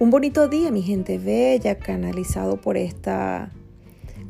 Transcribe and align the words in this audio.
Un 0.00 0.10
bonito 0.10 0.46
día, 0.46 0.70
mi 0.70 0.82
gente 0.82 1.18
bella, 1.18 1.76
canalizado 1.76 2.60
por 2.60 2.76
esta 2.76 3.50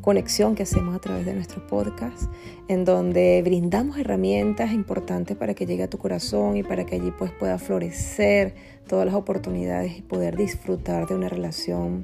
conexión 0.01 0.55
que 0.55 0.63
hacemos 0.63 0.95
a 0.95 0.99
través 0.99 1.27
de 1.27 1.35
nuestro 1.35 1.67
podcast, 1.67 2.23
en 2.67 2.85
donde 2.85 3.39
brindamos 3.43 3.99
herramientas 3.99 4.71
importantes 4.73 5.37
para 5.37 5.53
que 5.53 5.67
llegue 5.67 5.83
a 5.83 5.89
tu 5.89 5.99
corazón 5.99 6.57
y 6.57 6.63
para 6.63 6.87
que 6.87 6.95
allí 6.95 7.11
pues 7.11 7.31
pueda 7.31 7.59
florecer 7.59 8.55
todas 8.87 9.05
las 9.05 9.13
oportunidades 9.13 9.95
y 9.99 10.01
poder 10.01 10.37
disfrutar 10.37 11.05
de 11.05 11.13
una 11.13 11.29
relación 11.29 12.03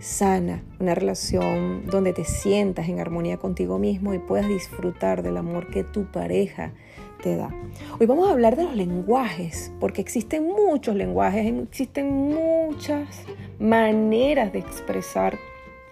sana, 0.00 0.64
una 0.80 0.96
relación 0.96 1.86
donde 1.86 2.12
te 2.12 2.24
sientas 2.24 2.88
en 2.88 2.98
armonía 2.98 3.36
contigo 3.36 3.78
mismo 3.78 4.14
y 4.14 4.18
puedas 4.18 4.48
disfrutar 4.48 5.22
del 5.22 5.36
amor 5.36 5.70
que 5.70 5.84
tu 5.84 6.10
pareja 6.10 6.72
te 7.20 7.36
da. 7.36 7.50
Hoy 7.98 8.06
vamos 8.06 8.28
a 8.28 8.32
hablar 8.32 8.56
de 8.56 8.64
los 8.64 8.74
lenguajes, 8.74 9.72
porque 9.78 10.00
existen 10.00 10.46
muchos 10.46 10.96
lenguajes, 10.96 11.46
existen 11.46 12.10
muchas 12.10 13.24
maneras 13.58 14.52
de 14.52 14.60
expresar 14.60 15.38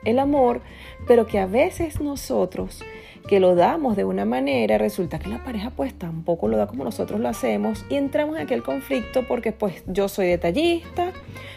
el 0.05 0.19
amor, 0.19 0.61
pero 1.07 1.27
que 1.27 1.39
a 1.39 1.47
veces 1.47 2.01
nosotros 2.01 2.83
que 3.29 3.41
lo 3.41 3.55
damos 3.55 3.95
de 3.95 4.05
una 4.05 4.25
manera, 4.25 4.79
resulta 4.79 5.19
que 5.19 5.29
la 5.29 5.45
pareja 5.45 5.71
pues 5.71 5.93
tampoco 5.93 6.49
lo 6.49 6.57
da 6.57 6.67
como 6.67 6.83
nosotros 6.83 7.21
lo 7.21 7.29
hacemos 7.29 7.85
y 7.91 7.97
entramos 7.97 8.37
en 8.37 8.43
aquel 8.43 8.63
conflicto 8.63 9.27
porque 9.29 9.53
pues 9.53 9.85
yo 9.87 10.09
soy 10.09 10.29
detallista, 10.29 11.13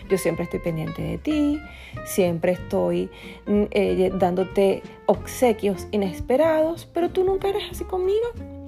yo 0.10 0.18
siempre 0.18 0.44
estoy 0.44 0.60
pendiente 0.60 1.02
de 1.02 1.18
ti, 1.18 1.62
siempre 2.04 2.52
estoy 2.52 3.10
mm, 3.48 3.64
eh, 3.72 4.12
dándote 4.14 4.84
obsequios 5.06 5.88
inesperados, 5.92 6.90
pero 6.94 7.10
tú 7.10 7.24
nunca 7.24 7.48
eres 7.48 7.63
así 7.72 7.85
conmigo. 7.85 8.60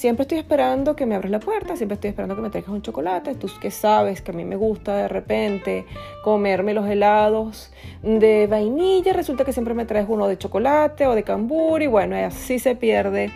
Siempre 0.00 0.22
estoy 0.22 0.38
esperando 0.38 0.96
que 0.96 1.04
me 1.04 1.14
abras 1.14 1.30
la 1.30 1.40
puerta, 1.40 1.76
siempre 1.76 1.96
estoy 1.96 2.08
esperando 2.08 2.34
que 2.34 2.40
me 2.40 2.48
traigas 2.48 2.70
un 2.70 2.80
chocolate. 2.80 3.34
Tú 3.34 3.48
que 3.60 3.70
sabes 3.70 4.22
que 4.22 4.30
a 4.30 4.34
mí 4.34 4.46
me 4.46 4.56
gusta 4.56 4.96
de 4.96 5.08
repente 5.08 5.84
comerme 6.24 6.72
los 6.72 6.88
helados 6.88 7.70
de 8.02 8.46
vainilla, 8.46 9.12
resulta 9.12 9.44
que 9.44 9.52
siempre 9.52 9.74
me 9.74 9.84
traes 9.84 10.06
uno 10.08 10.26
de 10.26 10.38
chocolate 10.38 11.06
o 11.06 11.14
de 11.14 11.22
cambur 11.22 11.82
y 11.82 11.86
bueno, 11.86 12.16
así 12.16 12.58
se 12.58 12.76
pierde 12.76 13.30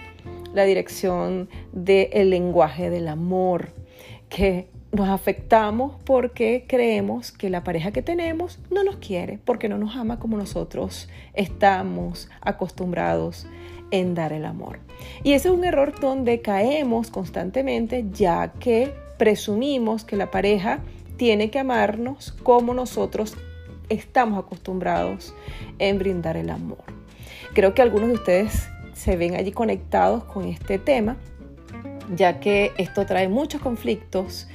la 0.55 0.65
dirección 0.65 1.51
del 1.73 2.31
lenguaje 2.31 2.89
del 2.89 3.09
amor, 3.09 3.69
que 4.31 4.71
nos 4.91 5.11
afectamos 5.11 5.97
porque 6.05 6.65
creemos 6.67 7.31
que 7.31 7.51
la 7.51 7.63
pareja 7.63 7.91
que 7.91 8.01
tenemos 8.01 8.59
no 8.71 8.85
nos 8.85 8.97
quiere, 8.97 9.39
porque 9.45 9.69
no 9.69 9.77
nos 9.77 9.97
ama 9.97 10.19
como 10.19 10.39
nosotros 10.39 11.11
estamos 11.35 12.31
acostumbrados 12.41 13.47
en 13.91 14.15
dar 14.15 14.33
el 14.33 14.45
amor. 14.45 14.79
Y 15.23 15.33
ese 15.33 15.49
es 15.49 15.55
un 15.55 15.65
error 15.65 15.99
donde 16.01 16.41
caemos 16.41 17.11
constantemente 17.11 18.07
ya 18.13 18.53
que 18.59 18.93
presumimos 19.19 20.05
que 20.05 20.17
la 20.17 20.31
pareja 20.31 20.81
tiene 21.17 21.51
que 21.51 21.59
amarnos 21.59 22.33
como 22.43 22.75
nosotros 22.75 23.37
estamos 23.89 24.39
acostumbrados 24.39 25.35
en 25.79 25.99
brindar 25.99 26.37
el 26.37 26.51
amor. 26.51 26.85
Creo 27.53 27.75
que 27.75 27.83
algunos 27.83 28.09
de 28.09 28.15
ustedes 28.15 28.69
se 28.95 29.17
ven 29.17 29.37
allí 29.37 29.53
conectados 29.53 30.25
con 30.25 30.47
este 30.47 30.79
tema, 30.79 31.17
ya 32.17 32.41
que 32.41 32.73
esto 32.79 33.07
trae 33.07 33.29
muchos 33.29 33.61
conflictos 33.61 34.49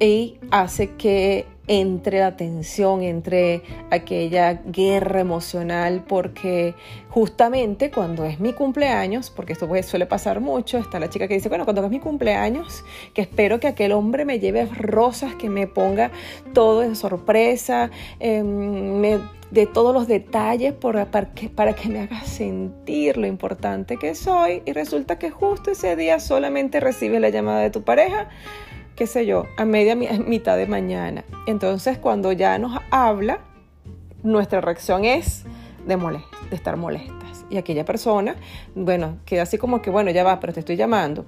y 0.00 0.38
hace 0.50 0.94
que 0.94 1.46
entre 1.68 2.20
la 2.20 2.34
tensión, 2.34 3.02
entre 3.02 3.62
aquella 3.90 4.54
guerra 4.54 5.20
emocional, 5.20 6.02
porque 6.08 6.74
justamente 7.10 7.90
cuando 7.90 8.24
es 8.24 8.40
mi 8.40 8.54
cumpleaños, 8.54 9.30
porque 9.30 9.52
esto 9.52 9.68
pues 9.68 9.84
suele 9.84 10.06
pasar 10.06 10.40
mucho, 10.40 10.78
está 10.78 10.98
la 10.98 11.10
chica 11.10 11.28
que 11.28 11.34
dice, 11.34 11.50
bueno, 11.50 11.64
cuando 11.64 11.84
es 11.84 11.90
mi 11.90 12.00
cumpleaños, 12.00 12.84
que 13.12 13.20
espero 13.20 13.60
que 13.60 13.68
aquel 13.68 13.92
hombre 13.92 14.24
me 14.24 14.40
lleve 14.40 14.64
rosas, 14.64 15.34
que 15.34 15.50
me 15.50 15.66
ponga 15.66 16.10
todo 16.54 16.80
de 16.80 16.94
sorpresa, 16.94 17.90
em, 18.18 19.20
de 19.50 19.66
todos 19.66 19.94
los 19.94 20.06
detalles 20.08 20.72
para, 20.72 21.06
que, 21.34 21.48
para 21.50 21.74
que 21.74 21.88
me 21.88 22.00
haga 22.00 22.20
sentir 22.22 23.18
lo 23.18 23.26
importante 23.26 23.98
que 23.98 24.14
soy, 24.14 24.62
y 24.64 24.72
resulta 24.72 25.18
que 25.18 25.30
justo 25.30 25.70
ese 25.70 25.96
día 25.96 26.18
solamente 26.18 26.80
recibes 26.80 27.20
la 27.20 27.28
llamada 27.28 27.60
de 27.60 27.70
tu 27.70 27.82
pareja 27.82 28.28
qué 28.98 29.06
sé 29.06 29.26
yo, 29.26 29.46
a 29.56 29.64
media 29.64 29.94
mitad 30.26 30.56
de 30.56 30.66
mañana. 30.66 31.24
Entonces, 31.46 31.98
cuando 31.98 32.32
ya 32.32 32.58
nos 32.58 32.80
habla, 32.90 33.38
nuestra 34.24 34.60
reacción 34.60 35.04
es 35.04 35.44
de, 35.86 35.96
de 35.96 36.56
estar 36.56 36.76
molestas. 36.76 37.44
Y 37.48 37.56
aquella 37.56 37.84
persona, 37.84 38.34
bueno, 38.74 39.18
queda 39.24 39.42
así 39.42 39.56
como 39.56 39.80
que, 39.80 39.88
bueno, 39.88 40.10
ya 40.10 40.24
va, 40.24 40.40
pero 40.40 40.52
te 40.52 40.60
estoy 40.60 40.76
llamando. 40.76 41.26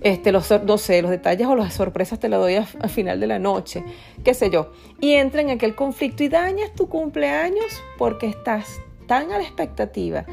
Este, 0.00 0.32
los, 0.32 0.50
no 0.64 0.78
sé, 0.78 1.02
los 1.02 1.10
detalles 1.10 1.46
o 1.46 1.54
las 1.54 1.74
sorpresas 1.74 2.18
te 2.18 2.30
las 2.30 2.40
doy 2.40 2.54
al 2.54 2.88
final 2.88 3.20
de 3.20 3.26
la 3.26 3.38
noche, 3.38 3.84
qué 4.24 4.32
sé 4.32 4.48
yo. 4.48 4.72
Y 4.98 5.12
entra 5.12 5.42
en 5.42 5.50
aquel 5.50 5.74
conflicto 5.74 6.24
y 6.24 6.28
dañas 6.28 6.72
tu 6.72 6.88
cumpleaños 6.88 7.82
porque 7.98 8.26
estás 8.26 8.80
tan 9.06 9.30
a 9.32 9.38
la 9.38 9.44
expectativa 9.44 10.24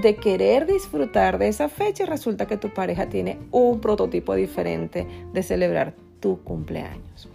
de 0.00 0.14
querer 0.14 0.66
disfrutar 0.66 1.38
de 1.38 1.48
esa 1.48 1.68
fecha 1.68 2.04
y 2.04 2.06
resulta 2.06 2.46
que 2.46 2.56
tu 2.56 2.70
pareja 2.70 3.08
tiene 3.08 3.40
un 3.50 3.80
prototipo 3.80 4.34
diferente 4.36 5.06
de 5.32 5.42
celebrar 5.42 6.07
tu 6.20 6.42
cumpleaños. 6.42 7.28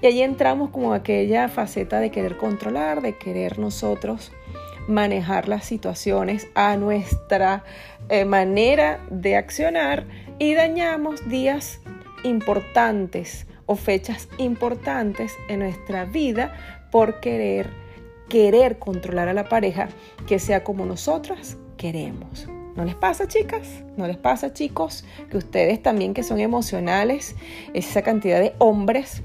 Y 0.00 0.06
allí 0.06 0.22
entramos 0.22 0.70
como 0.70 0.92
aquella 0.92 1.48
faceta 1.48 2.00
de 2.00 2.10
querer 2.10 2.36
controlar, 2.36 3.02
de 3.02 3.16
querer 3.16 3.58
nosotros 3.58 4.32
manejar 4.86 5.48
las 5.48 5.64
situaciones 5.66 6.48
a 6.54 6.76
nuestra 6.76 7.64
eh, 8.08 8.24
manera 8.24 9.00
de 9.10 9.36
accionar 9.36 10.06
y 10.38 10.54
dañamos 10.54 11.28
días 11.28 11.80
importantes 12.24 13.46
o 13.66 13.76
fechas 13.76 14.28
importantes 14.38 15.34
en 15.48 15.60
nuestra 15.60 16.06
vida 16.06 16.56
por 16.90 17.20
querer 17.20 17.68
querer 18.28 18.78
controlar 18.78 19.28
a 19.28 19.34
la 19.34 19.48
pareja 19.48 19.88
que 20.26 20.38
sea 20.38 20.62
como 20.62 20.84
nosotras 20.84 21.56
queremos. 21.76 22.46
¿No 22.78 22.84
les 22.84 22.94
pasa, 22.94 23.26
chicas? 23.26 23.82
¿No 23.96 24.06
les 24.06 24.16
pasa, 24.16 24.52
chicos? 24.52 25.04
Que 25.32 25.36
ustedes 25.36 25.82
también 25.82 26.14
que 26.14 26.22
son 26.22 26.38
emocionales, 26.38 27.34
esa 27.74 28.02
cantidad 28.02 28.38
de 28.38 28.54
hombres 28.58 29.24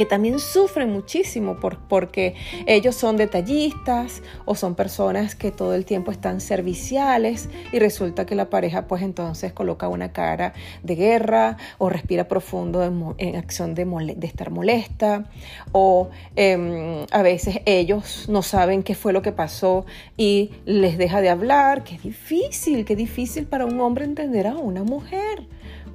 que 0.00 0.06
también 0.06 0.38
sufren 0.38 0.90
muchísimo 0.90 1.60
por, 1.60 1.76
porque 1.76 2.34
ellos 2.64 2.96
son 2.96 3.18
detallistas 3.18 4.22
o 4.46 4.54
son 4.54 4.74
personas 4.74 5.34
que 5.34 5.50
todo 5.50 5.74
el 5.74 5.84
tiempo 5.84 6.10
están 6.10 6.40
serviciales 6.40 7.50
y 7.70 7.78
resulta 7.80 8.24
que 8.24 8.34
la 8.34 8.48
pareja 8.48 8.86
pues 8.86 9.02
entonces 9.02 9.52
coloca 9.52 9.88
una 9.88 10.10
cara 10.10 10.54
de 10.82 10.94
guerra 10.94 11.58
o 11.76 11.90
respira 11.90 12.28
profundo 12.28 12.82
en, 13.18 13.36
acción 13.36 13.74
de, 13.74 14.16
estar 14.22 14.50
molesta 14.50 15.26
o 15.72 16.08
em, 16.34 17.04
a 17.10 17.20
veces 17.20 17.60
ellos 17.66 18.24
no 18.30 18.40
saben 18.40 18.82
qué 18.82 18.94
fue 18.94 19.12
lo 19.12 19.20
que 19.20 19.32
pasó 19.32 19.84
y 20.16 20.50
les 20.64 20.96
deja 20.96 21.20
de 21.20 21.28
hablar. 21.28 21.84
Qué 21.84 21.98
difícil, 21.98 22.86
qué 22.86 22.96
difícil 22.96 23.44
para 23.44 23.66
un 23.66 23.78
hombre 23.82 24.06
entender 24.06 24.46
a 24.46 24.54
una 24.54 24.82
mujer 24.82 25.46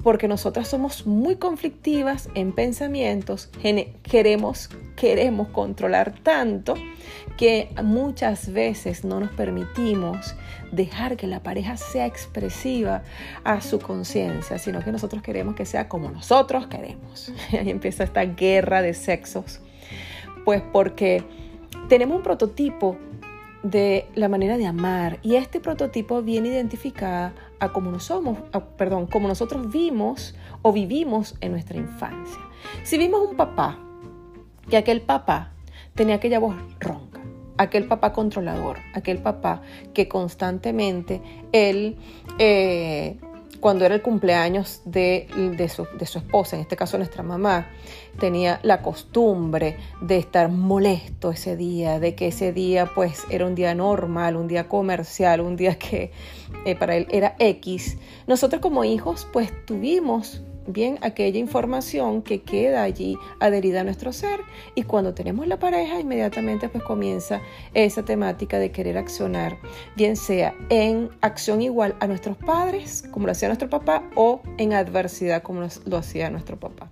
porque 0.06 0.28
nosotras 0.28 0.68
somos 0.68 1.04
muy 1.04 1.34
conflictivas 1.34 2.28
en 2.36 2.52
pensamientos, 2.52 3.50
queremos, 4.04 4.70
queremos 4.94 5.48
controlar 5.48 6.14
tanto 6.22 6.74
que 7.36 7.70
muchas 7.82 8.52
veces 8.52 9.04
no 9.04 9.18
nos 9.18 9.32
permitimos 9.32 10.36
dejar 10.70 11.16
que 11.16 11.26
la 11.26 11.42
pareja 11.42 11.76
sea 11.76 12.06
expresiva 12.06 13.02
a 13.42 13.60
su 13.60 13.80
conciencia, 13.80 14.60
sino 14.60 14.80
que 14.80 14.92
nosotros 14.92 15.24
queremos 15.24 15.56
que 15.56 15.66
sea 15.66 15.88
como 15.88 16.08
nosotros 16.08 16.68
queremos. 16.68 17.32
Y 17.50 17.56
ahí 17.56 17.70
empieza 17.70 18.04
esta 18.04 18.24
guerra 18.24 18.82
de 18.82 18.94
sexos. 18.94 19.60
Pues 20.44 20.62
porque 20.72 21.24
tenemos 21.88 22.18
un 22.18 22.22
prototipo 22.22 22.96
de 23.64 24.06
la 24.14 24.28
manera 24.28 24.56
de 24.56 24.66
amar 24.66 25.18
y 25.22 25.34
este 25.34 25.58
prototipo 25.58 26.22
viene 26.22 26.50
identificada 26.50 27.34
a 27.60 27.72
como, 27.72 27.90
nos 27.90 28.04
somos, 28.04 28.38
perdón, 28.76 29.06
como 29.06 29.28
nosotros 29.28 29.70
vimos 29.70 30.34
o 30.62 30.72
vivimos 30.72 31.36
en 31.40 31.52
nuestra 31.52 31.76
infancia. 31.76 32.40
Si 32.82 32.98
vimos 32.98 33.20
un 33.28 33.36
papá, 33.36 33.78
que 34.68 34.76
aquel 34.76 35.00
papá 35.00 35.52
tenía 35.94 36.16
aquella 36.16 36.38
voz 36.38 36.56
ronca, 36.80 37.20
aquel 37.58 37.86
papá 37.86 38.12
controlador, 38.12 38.78
aquel 38.94 39.18
papá 39.18 39.62
que 39.94 40.08
constantemente 40.08 41.22
él 41.52 41.96
eh, 42.38 43.18
cuando 43.58 43.84
era 43.84 43.94
el 43.94 44.02
cumpleaños 44.02 44.80
de, 44.84 45.26
su, 45.68 45.86
de, 45.98 46.06
su, 46.06 46.18
esposa, 46.18 46.56
en 46.56 46.62
este 46.62 46.76
caso 46.76 46.96
nuestra 46.98 47.22
mamá, 47.22 47.68
tenía 48.18 48.60
la 48.62 48.82
costumbre 48.82 49.76
de 50.00 50.18
estar 50.18 50.48
molesto 50.48 51.30
ese 51.30 51.56
día, 51.56 52.00
de 52.00 52.14
que 52.14 52.28
ese 52.28 52.52
día 52.52 52.90
pues 52.94 53.24
era 53.30 53.46
un 53.46 53.54
día 53.54 53.74
normal, 53.74 54.36
un 54.36 54.48
día 54.48 54.68
comercial, 54.68 55.40
un 55.40 55.56
día 55.56 55.78
que 55.78 56.12
eh, 56.64 56.76
para 56.76 56.96
él 56.96 57.06
era 57.10 57.36
X. 57.38 57.98
Nosotros 58.26 58.60
como 58.60 58.84
hijos 58.84 59.26
pues 59.32 59.52
tuvimos 59.66 60.42
bien 60.66 60.98
aquella 61.02 61.38
información 61.38 62.22
que 62.22 62.42
queda 62.42 62.82
allí 62.82 63.16
adherida 63.40 63.80
a 63.80 63.84
nuestro 63.84 64.12
ser 64.12 64.40
y 64.74 64.82
cuando 64.82 65.14
tenemos 65.14 65.46
la 65.46 65.58
pareja 65.58 66.00
inmediatamente 66.00 66.68
pues 66.68 66.84
comienza 66.84 67.40
esa 67.74 68.04
temática 68.04 68.58
de 68.58 68.70
querer 68.70 68.98
accionar, 68.98 69.58
bien 69.96 70.16
sea 70.16 70.54
en 70.68 71.10
acción 71.20 71.62
igual 71.62 71.96
a 72.00 72.06
nuestros 72.06 72.36
padres 72.36 73.04
como 73.10 73.26
lo 73.26 73.32
hacía 73.32 73.48
nuestro 73.48 73.70
papá 73.70 74.04
o 74.14 74.40
en 74.58 74.72
adversidad 74.72 75.42
como 75.42 75.66
lo 75.84 75.96
hacía 75.96 76.30
nuestro 76.30 76.58
papá. 76.58 76.90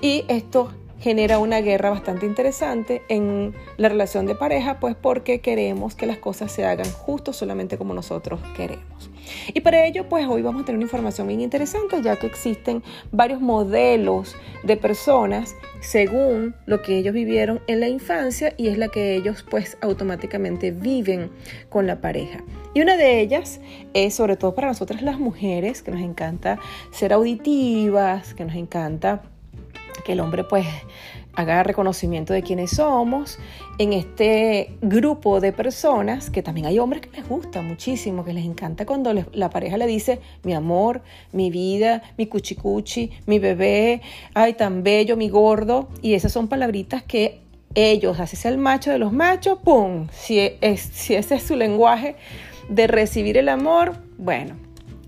Y 0.00 0.24
esto 0.28 0.72
genera 1.02 1.38
una 1.38 1.60
guerra 1.60 1.90
bastante 1.90 2.26
interesante 2.26 3.02
en 3.08 3.54
la 3.76 3.88
relación 3.88 4.24
de 4.26 4.36
pareja, 4.36 4.78
pues 4.78 4.94
porque 4.94 5.40
queremos 5.40 5.96
que 5.96 6.06
las 6.06 6.18
cosas 6.18 6.52
se 6.52 6.64
hagan 6.64 6.90
justo 6.90 7.32
solamente 7.32 7.76
como 7.76 7.92
nosotros 7.92 8.40
queremos. 8.56 9.11
Y 9.52 9.60
para 9.60 9.84
ello, 9.84 10.08
pues 10.08 10.26
hoy 10.26 10.42
vamos 10.42 10.62
a 10.62 10.64
tener 10.64 10.76
una 10.76 10.84
información 10.84 11.26
bien 11.28 11.40
interesante, 11.40 12.00
ya 12.02 12.16
que 12.16 12.26
existen 12.26 12.82
varios 13.10 13.40
modelos 13.40 14.36
de 14.62 14.76
personas 14.76 15.54
según 15.80 16.54
lo 16.66 16.82
que 16.82 16.96
ellos 16.96 17.12
vivieron 17.12 17.60
en 17.66 17.80
la 17.80 17.88
infancia 17.88 18.54
y 18.56 18.68
es 18.68 18.78
la 18.78 18.88
que 18.88 19.16
ellos 19.16 19.44
pues 19.48 19.76
automáticamente 19.80 20.70
viven 20.70 21.30
con 21.68 21.86
la 21.86 22.00
pareja. 22.00 22.42
Y 22.74 22.80
una 22.80 22.96
de 22.96 23.20
ellas 23.20 23.60
es 23.92 24.14
sobre 24.14 24.36
todo 24.36 24.54
para 24.54 24.68
nosotras 24.68 25.02
las 25.02 25.18
mujeres, 25.18 25.82
que 25.82 25.90
nos 25.90 26.00
encanta 26.00 26.58
ser 26.90 27.12
auditivas, 27.12 28.34
que 28.34 28.44
nos 28.44 28.54
encanta 28.54 29.22
que 30.04 30.12
el 30.12 30.20
hombre 30.20 30.44
pues 30.44 30.66
haga 31.34 31.62
reconocimiento 31.62 32.32
de 32.32 32.42
quiénes 32.42 32.72
somos 32.72 33.38
en 33.78 33.92
este 33.92 34.74
grupo 34.82 35.40
de 35.40 35.52
personas 35.52 36.30
que 36.30 36.42
también 36.42 36.66
hay 36.66 36.78
hombres 36.78 37.02
que 37.02 37.10
les 37.10 37.28
gusta 37.28 37.62
muchísimo, 37.62 38.24
que 38.24 38.32
les 38.32 38.44
encanta 38.44 38.84
cuando 38.86 39.12
la 39.14 39.50
pareja 39.50 39.76
le 39.76 39.86
dice 39.86 40.20
mi 40.42 40.54
amor, 40.54 41.02
mi 41.32 41.50
vida, 41.50 42.02
mi 42.18 42.26
cuchicuchi, 42.26 43.10
mi 43.26 43.38
bebé, 43.38 44.02
ay 44.34 44.54
tan 44.54 44.82
bello, 44.82 45.16
mi 45.16 45.28
gordo, 45.28 45.88
y 46.02 46.14
esas 46.14 46.32
son 46.32 46.48
palabritas 46.48 47.02
que 47.02 47.40
ellos, 47.74 48.20
así 48.20 48.36
sea 48.36 48.50
el 48.50 48.58
macho 48.58 48.90
de 48.90 48.98
los 48.98 49.12
machos, 49.12 49.58
¡pum! 49.64 50.08
Si, 50.12 50.38
es, 50.38 50.80
si 50.80 51.14
ese 51.14 51.36
es 51.36 51.42
su 51.42 51.56
lenguaje 51.56 52.16
de 52.68 52.86
recibir 52.86 53.38
el 53.38 53.48
amor, 53.48 53.94
bueno, 54.18 54.56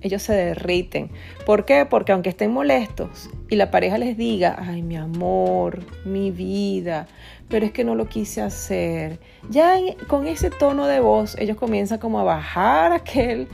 ellos 0.05 0.23
se 0.23 0.35
derriten. 0.35 1.11
¿Por 1.47 1.65
qué? 1.65 1.87
Porque 1.87 2.13
aunque 2.13 2.29
estén 2.29 2.53
molestos 2.53 3.31
y 3.49 3.57
la 3.57 3.71
pareja 3.71 3.99
les 3.99 4.17
diga, 4.17 4.55
ay, 4.59 4.83
mi 4.83 4.97
amor, 4.97 5.81
mi 6.05 6.31
vida, 6.31 7.09
pero 7.49 7.65
es 7.67 7.73
que 7.73 7.85
no 7.85 7.95
lo 7.95 8.07
quise 8.07 8.43
hacer, 8.43 9.19
ya 9.49 9.77
con 10.07 10.27
ese 10.27 10.51
tono 10.51 10.87
de 10.87 11.01
voz 11.01 11.37
ellos 11.39 11.57
comienzan 11.57 11.99
como 11.99 12.21
a 12.21 12.25
bajar 12.25 12.93
aquel, 12.93 13.49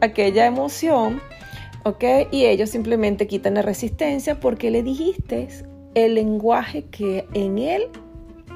aquella 0.00 0.46
emoción, 0.46 1.20
¿ok? 1.84 2.04
Y 2.30 2.44
ellos 2.44 2.70
simplemente 2.70 3.26
quitan 3.26 3.54
la 3.54 3.62
resistencia 3.62 4.38
porque 4.38 4.70
le 4.70 4.82
dijiste 4.82 5.48
el 5.94 6.14
lenguaje 6.14 6.84
que 6.84 7.26
en 7.32 7.58
él 7.58 7.88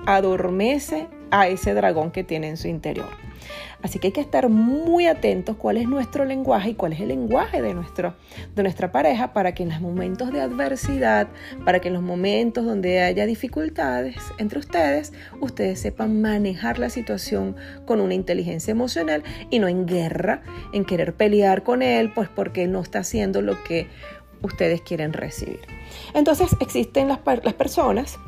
adormece 0.07 1.07
a 1.31 1.49
ese 1.49 1.73
dragón 1.73 2.11
que 2.11 2.25
tiene 2.25 2.49
en 2.49 2.57
su 2.57 2.69
interior. 2.69 3.28
Así 3.83 3.99
que 3.99 4.09
hay 4.09 4.13
que 4.13 4.21
estar 4.21 4.49
muy 4.49 5.07
atentos 5.07 5.57
cuál 5.57 5.77
es 5.77 5.89
nuestro 5.89 6.25
lenguaje 6.25 6.71
y 6.71 6.75
cuál 6.75 6.93
es 6.93 7.01
el 7.01 7.09
lenguaje 7.09 7.63
de, 7.63 7.75
nuestro, 7.75 8.15
de 8.55 8.63
nuestra 8.63 8.91
pareja 8.91 9.33
para 9.33 9.55
que 9.55 9.63
en 9.63 9.69
los 9.69 9.81
momentos 9.81 10.33
de 10.33 10.41
adversidad, 10.41 11.29
para 11.65 11.81
que 11.81 11.89
en 11.89 11.95
los 11.95 12.03
momentos 12.03 12.65
donde 12.65 13.01
haya 13.03 13.25
dificultades 13.25 14.17
entre 14.39 14.59
ustedes, 14.59 15.13
ustedes 15.41 15.81
sepan 15.81 16.21
manejar 16.21 16.79
la 16.79 16.91
situación 16.91 17.55
con 17.87 18.01
una 18.01 18.15
inteligencia 18.15 18.73
emocional 18.73 19.23
y 19.49 19.61
no 19.61 19.69
en 19.69 19.87
guerra, 19.87 20.43
en 20.73 20.85
querer 20.85 21.15
pelear 21.15 21.63
con 21.63 21.83
él, 21.83 22.13
pues 22.13 22.29
porque 22.29 22.67
no 22.67 22.81
está 22.81 23.01
haciendo 23.01 23.43
lo 23.43 23.63
que 23.63 23.87
ustedes 24.43 24.81
quieren 24.81 25.13
recibir. 25.13 25.61
Entonces 26.15 26.49
existen 26.61 27.09
las, 27.09 27.21
las 27.45 27.55
personas 27.55 28.19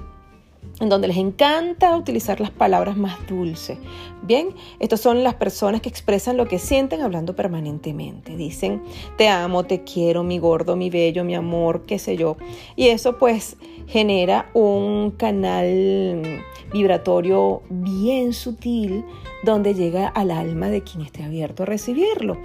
en 0.80 0.88
donde 0.88 1.08
les 1.08 1.18
encanta 1.18 1.96
utilizar 1.96 2.40
las 2.40 2.50
palabras 2.50 2.96
más 2.96 3.26
dulces. 3.28 3.78
Bien, 4.22 4.48
estas 4.78 5.00
son 5.00 5.22
las 5.22 5.34
personas 5.34 5.80
que 5.80 5.88
expresan 5.88 6.36
lo 6.36 6.46
que 6.46 6.58
sienten 6.58 7.02
hablando 7.02 7.36
permanentemente. 7.36 8.36
Dicen, 8.36 8.82
te 9.16 9.28
amo, 9.28 9.64
te 9.64 9.84
quiero, 9.84 10.22
mi 10.22 10.38
gordo, 10.38 10.76
mi 10.76 10.90
bello, 10.90 11.24
mi 11.24 11.34
amor, 11.34 11.84
qué 11.86 11.98
sé 11.98 12.16
yo. 12.16 12.36
Y 12.76 12.88
eso 12.88 13.18
pues 13.18 13.56
genera 13.86 14.50
un 14.54 15.12
canal 15.12 16.42
vibratorio 16.72 17.62
bien 17.68 18.32
sutil 18.32 19.04
donde 19.42 19.74
llega 19.74 20.08
al 20.08 20.30
alma 20.30 20.68
de 20.68 20.82
quien 20.82 21.02
esté 21.02 21.24
abierto 21.24 21.62
a 21.62 21.66
recibirlo. 21.66 22.36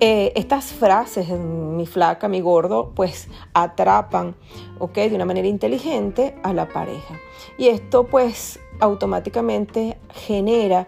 Eh, 0.00 0.32
estas 0.36 0.66
frases, 0.66 1.28
mi 1.28 1.84
flaca, 1.84 2.28
mi 2.28 2.40
gordo, 2.40 2.92
pues 2.94 3.28
atrapan, 3.52 4.36
¿ok? 4.78 4.94
De 4.94 5.16
una 5.16 5.24
manera 5.24 5.48
inteligente 5.48 6.36
a 6.44 6.52
la 6.52 6.68
pareja. 6.68 7.18
Y 7.58 7.66
esto 7.66 8.04
pues 8.06 8.60
automáticamente 8.78 9.98
genera 10.14 10.86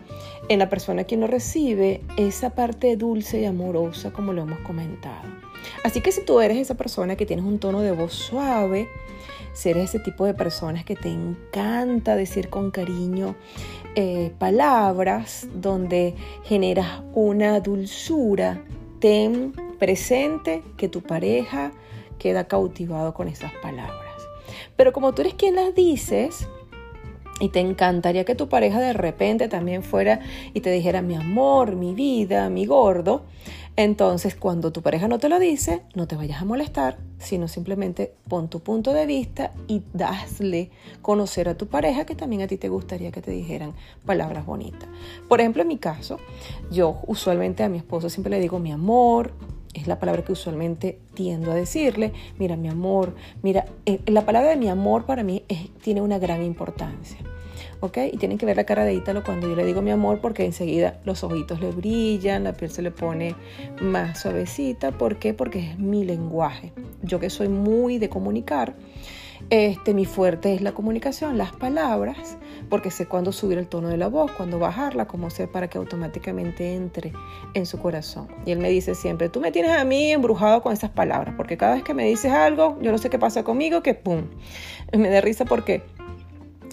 en 0.48 0.60
la 0.60 0.68
persona 0.68 1.04
quien 1.04 1.20
lo 1.20 1.26
recibe 1.26 2.02
esa 2.16 2.50
parte 2.50 2.96
dulce 2.96 3.40
y 3.40 3.46
amorosa 3.46 4.12
como 4.12 4.32
lo 4.32 4.42
hemos 4.42 4.60
comentado. 4.60 5.28
Así 5.82 6.00
que 6.00 6.12
si 6.12 6.24
tú 6.24 6.40
eres 6.40 6.58
esa 6.58 6.76
persona 6.76 7.16
que 7.16 7.26
tienes 7.26 7.44
un 7.44 7.58
tono 7.58 7.80
de 7.80 7.90
voz 7.90 8.12
suave, 8.12 8.88
si 9.52 9.70
eres 9.70 9.90
ese 9.90 9.98
tipo 9.98 10.24
de 10.24 10.34
personas 10.34 10.84
que 10.84 10.94
te 10.94 11.08
encanta 11.08 12.14
decir 12.14 12.48
con 12.48 12.70
cariño 12.70 13.34
eh, 13.96 14.32
palabras 14.38 15.48
donde 15.52 16.14
generas 16.44 17.02
una 17.12 17.58
dulzura, 17.58 18.62
ten 19.00 19.52
presente 19.78 20.62
que 20.76 20.88
tu 20.88 21.02
pareja 21.02 21.72
queda 22.18 22.46
cautivado 22.46 23.14
con 23.14 23.28
esas 23.28 23.52
palabras. 23.62 23.98
Pero 24.76 24.92
como 24.92 25.12
tú 25.12 25.22
eres 25.22 25.34
quien 25.34 25.56
las 25.56 25.74
dices, 25.74 26.48
y 27.40 27.48
te 27.48 27.60
encantaría 27.60 28.24
que 28.24 28.34
tu 28.34 28.48
pareja 28.48 28.80
de 28.80 28.92
repente 28.92 29.48
también 29.48 29.82
fuera 29.82 30.20
y 30.52 30.60
te 30.60 30.70
dijera 30.70 31.00
mi 31.00 31.14
amor, 31.14 31.74
mi 31.74 31.94
vida, 31.94 32.50
mi 32.50 32.66
gordo. 32.66 33.24
Entonces, 33.76 34.34
cuando 34.34 34.72
tu 34.72 34.82
pareja 34.82 35.08
no 35.08 35.18
te 35.18 35.28
lo 35.28 35.38
dice, 35.38 35.82
no 35.94 36.06
te 36.06 36.16
vayas 36.16 36.42
a 36.42 36.44
molestar, 36.44 36.98
sino 37.18 37.48
simplemente 37.48 38.12
pon 38.28 38.48
tu 38.48 38.60
punto 38.60 38.92
de 38.92 39.06
vista 39.06 39.52
y 39.68 39.82
dasle 39.92 40.70
conocer 41.02 41.48
a 41.48 41.56
tu 41.56 41.66
pareja 41.66 42.04
que 42.04 42.14
también 42.14 42.42
a 42.42 42.46
ti 42.46 42.56
te 42.56 42.68
gustaría 42.68 43.10
que 43.10 43.22
te 43.22 43.30
dijeran 43.30 43.74
palabras 44.04 44.44
bonitas. 44.44 44.88
Por 45.28 45.40
ejemplo, 45.40 45.62
en 45.62 45.68
mi 45.68 45.78
caso, 45.78 46.18
yo 46.70 47.00
usualmente 47.06 47.62
a 47.62 47.68
mi 47.68 47.78
esposo 47.78 48.10
siempre 48.10 48.30
le 48.30 48.40
digo 48.40 48.58
mi 48.58 48.72
amor, 48.72 49.32
es 49.72 49.86
la 49.86 49.98
palabra 49.98 50.24
que 50.24 50.32
usualmente 50.32 50.98
tiendo 51.14 51.52
a 51.52 51.54
decirle, 51.54 52.12
mira 52.38 52.56
mi 52.56 52.68
amor, 52.68 53.14
mira, 53.42 53.66
eh, 53.86 54.00
la 54.06 54.26
palabra 54.26 54.50
de 54.50 54.56
mi 54.56 54.68
amor 54.68 55.06
para 55.06 55.22
mí 55.22 55.44
tiene 55.82 56.02
una 56.02 56.18
gran 56.18 56.42
importancia. 56.42 57.18
¿Ok? 57.80 57.98
Y 58.12 58.16
tienen 58.18 58.38
que 58.38 58.46
ver 58.46 58.56
la 58.56 58.64
cara 58.64 58.84
de 58.84 58.94
Ítalo 58.94 59.24
cuando 59.24 59.48
yo 59.48 59.56
le 59.56 59.64
digo 59.64 59.82
mi 59.82 59.90
amor 59.90 60.20
porque 60.20 60.44
enseguida 60.44 61.00
los 61.04 61.24
ojitos 61.24 61.60
le 61.60 61.70
brillan, 61.70 62.44
la 62.44 62.52
piel 62.52 62.70
se 62.70 62.82
le 62.82 62.90
pone 62.90 63.34
más 63.80 64.20
suavecita. 64.20 64.92
¿Por 64.92 65.18
qué? 65.18 65.34
Porque 65.34 65.70
es 65.70 65.78
mi 65.78 66.04
lenguaje. 66.04 66.72
Yo 67.02 67.20
que 67.20 67.30
soy 67.30 67.48
muy 67.48 67.98
de 67.98 68.08
comunicar, 68.08 68.74
este, 69.48 69.94
mi 69.94 70.04
fuerte 70.04 70.54
es 70.54 70.60
la 70.60 70.72
comunicación, 70.72 71.38
las 71.38 71.52
palabras, 71.52 72.36
porque 72.68 72.90
sé 72.90 73.06
cuándo 73.06 73.32
subir 73.32 73.58
el 73.58 73.66
tono 73.66 73.88
de 73.88 73.96
la 73.96 74.08
voz, 74.08 74.30
cuándo 74.32 74.58
bajarla, 74.58 75.06
cómo 75.06 75.30
sé 75.30 75.48
para 75.48 75.68
que 75.68 75.78
automáticamente 75.78 76.74
entre 76.74 77.12
en 77.54 77.66
su 77.66 77.78
corazón. 77.78 78.28
Y 78.44 78.52
él 78.52 78.58
me 78.58 78.68
dice 78.68 78.94
siempre, 78.94 79.28
tú 79.28 79.40
me 79.40 79.50
tienes 79.50 79.72
a 79.72 79.84
mí 79.84 80.12
embrujado 80.12 80.62
con 80.62 80.72
esas 80.72 80.90
palabras, 80.90 81.34
porque 81.36 81.56
cada 81.56 81.74
vez 81.74 81.82
que 81.82 81.94
me 81.94 82.04
dices 82.04 82.32
algo, 82.32 82.78
yo 82.82 82.92
no 82.92 82.98
sé 82.98 83.10
qué 83.10 83.18
pasa 83.18 83.42
conmigo, 83.42 83.82
que 83.82 83.94
pum, 83.94 84.24
me 84.96 85.08
da 85.08 85.20
risa 85.20 85.44
porque 85.44 85.82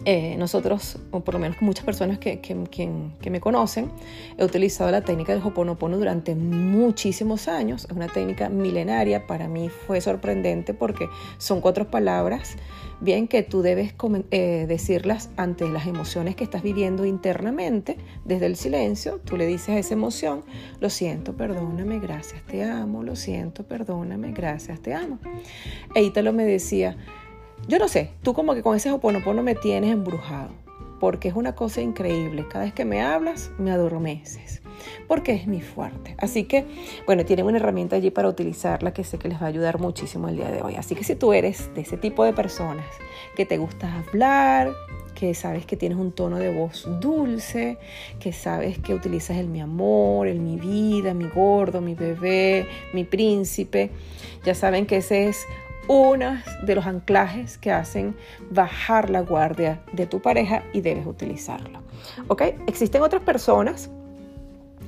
eh, 0.10 0.38
nosotros, 0.38 1.00
o 1.12 1.20
por 1.20 1.34
lo 1.34 1.40
menos 1.42 1.62
muchas 1.62 1.84
personas 1.84 2.18
que, 2.18 2.40
que, 2.40 3.30
me 3.30 3.42
conocen, 3.42 3.92
he 4.38 4.46
utilizado 4.46 4.90
la 4.90 5.02
técnica 5.02 5.34
del 5.34 5.42
Hoponopono 5.44 5.98
durante 5.98 6.34
muchísimos 6.34 7.50
años. 7.50 7.84
Es 7.84 7.92
una 7.92 8.08
técnica 8.08 8.48
milenaria. 8.48 9.28
Para 9.28 9.50
mí 9.50 9.68
fue 9.68 10.00
sorprendente 10.00 10.74
porque 10.74 11.10
son 11.40 11.60
cuatro 11.60 11.92
palabras, 11.92 12.56
bien 13.02 13.28
que 13.28 13.44
tú 13.44 13.62
debes 13.62 13.96
eh, 14.32 14.64
decirlas 14.66 15.30
ante 15.36 15.68
las 15.68 15.88
emociones 15.88 16.38
que 16.38 16.46
estás 16.46 16.64
viviendo 16.64 17.04
internamente, 17.04 17.98
desde 18.24 18.46
el 18.46 18.56
silencio. 18.56 19.20
Tú 19.26 19.36
le 19.36 19.46
dices 19.46 19.70
a 19.76 19.78
esa 19.78 19.94
emoción, 19.94 20.46
lo 20.80 20.90
siento, 20.90 21.36
perdóname, 21.36 22.00
gracias, 22.00 22.42
te 22.46 22.64
amo, 22.64 23.04
lo 23.04 23.18
siento, 23.18 23.64
perdóname, 23.64 24.32
gracias, 24.32 24.80
te 24.80 24.94
amo. 24.94 25.20
E 25.94 26.02
Ítalo 26.02 26.32
me 26.32 26.46
decía, 26.46 26.96
yo 27.68 27.80
no 27.80 27.88
sé, 27.90 28.12
tú 28.24 28.34
como 28.34 28.56
que 28.56 28.64
con 28.64 28.76
ese 28.76 28.92
hoponopono 28.92 29.44
me 29.44 29.54
tienes 29.54 29.92
embrujado, 29.92 30.50
porque 31.00 31.28
es 31.28 31.36
una 31.36 31.54
cosa 31.54 31.82
increíble. 31.82 32.46
Cada 32.50 32.64
vez 32.64 32.74
que 32.74 32.86
me 32.86 33.02
hablas, 33.02 33.52
me 33.58 33.72
adormeces, 33.72 34.62
porque 35.08 35.34
es 35.34 35.48
mi 35.48 35.62
fuerte. 35.62 36.16
Así 36.18 36.46
que, 36.46 36.66
bueno, 37.06 37.26
tienen 37.26 37.46
una 37.46 37.58
herramienta 37.58 37.98
allí 37.98 38.10
para 38.10 38.30
utilizarla 38.30 38.94
que 38.94 39.04
sé 39.04 39.20
que 39.20 39.28
les 39.28 39.42
va 39.42 39.48
a 39.48 39.50
ayudar 39.50 39.80
muchísimo 39.80 40.30
el 40.30 40.38
día 40.38 40.50
de 40.50 40.62
hoy. 40.62 40.76
Así 40.76 40.96
que 40.96 41.04
si 41.04 41.16
tú 41.16 41.34
eres 41.34 41.74
de 41.76 41.82
ese 41.82 41.98
tipo 41.98 42.24
de 42.24 42.32
personas 42.32 42.86
que 43.36 43.46
te 43.46 43.58
gusta 43.58 43.94
hablar, 44.00 44.72
que 45.14 45.34
sabes 45.34 45.66
que 45.66 45.76
tienes 45.76 45.98
un 45.98 46.12
tono 46.12 46.38
de 46.38 46.54
voz 46.54 46.88
dulce, 47.02 47.80
que 48.20 48.32
sabes 48.32 48.78
que 48.78 48.94
utilizas 48.94 49.38
el 49.38 49.48
mi 49.48 49.60
amor, 49.60 50.28
el 50.28 50.40
mi 50.40 50.58
vida, 50.58 51.14
mi 51.14 51.28
gordo, 51.28 51.82
mi 51.82 51.96
bebé, 51.96 52.68
mi 52.94 53.04
príncipe, 53.04 53.90
ya 54.46 54.54
saben 54.54 54.86
que 54.86 54.98
ese 54.98 55.28
es 55.28 55.46
uno 55.88 56.42
de 56.64 56.76
los 56.76 56.86
anclajes 56.86 57.58
que 57.58 57.72
hacen 57.72 58.16
bajar 58.50 59.10
la 59.10 59.22
guardia 59.22 59.82
de 59.94 60.06
tu 60.06 60.22
pareja 60.22 60.64
y 60.74 60.82
debes 60.82 61.06
utilizarlo. 61.06 61.82
¿Ok? 62.28 62.42
Existen 62.68 63.02
otras 63.02 63.24
personas 63.24 63.90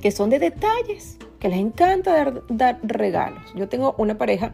que 0.01 0.11
son 0.11 0.29
de 0.29 0.39
detalles, 0.39 1.17
que 1.39 1.49
les 1.49 1.59
encanta 1.59 2.13
dar, 2.13 2.43
dar 2.49 2.79
regalos. 2.83 3.43
Yo 3.55 3.67
tengo 3.67 3.95
una 3.97 4.17
pareja 4.17 4.53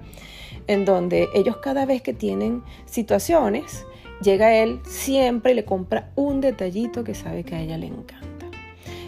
en 0.67 0.85
donde 0.85 1.29
ellos 1.33 1.57
cada 1.57 1.85
vez 1.85 2.01
que 2.01 2.13
tienen 2.13 2.63
situaciones, 2.85 3.85
llega 4.21 4.55
él 4.55 4.79
siempre 4.87 5.51
y 5.51 5.55
le 5.55 5.65
compra 5.65 6.11
un 6.15 6.41
detallito 6.41 7.03
que 7.03 7.13
sabe 7.13 7.43
que 7.43 7.55
a 7.55 7.61
ella 7.61 7.77
le 7.77 7.87
encanta. 7.87 8.47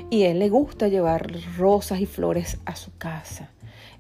Y 0.10 0.24
él 0.24 0.40
le 0.40 0.50
gusta 0.50 0.88
llevar 0.88 1.32
rosas 1.58 2.00
y 2.00 2.06
flores 2.06 2.60
a 2.66 2.76
su 2.76 2.96
casa. 2.98 3.50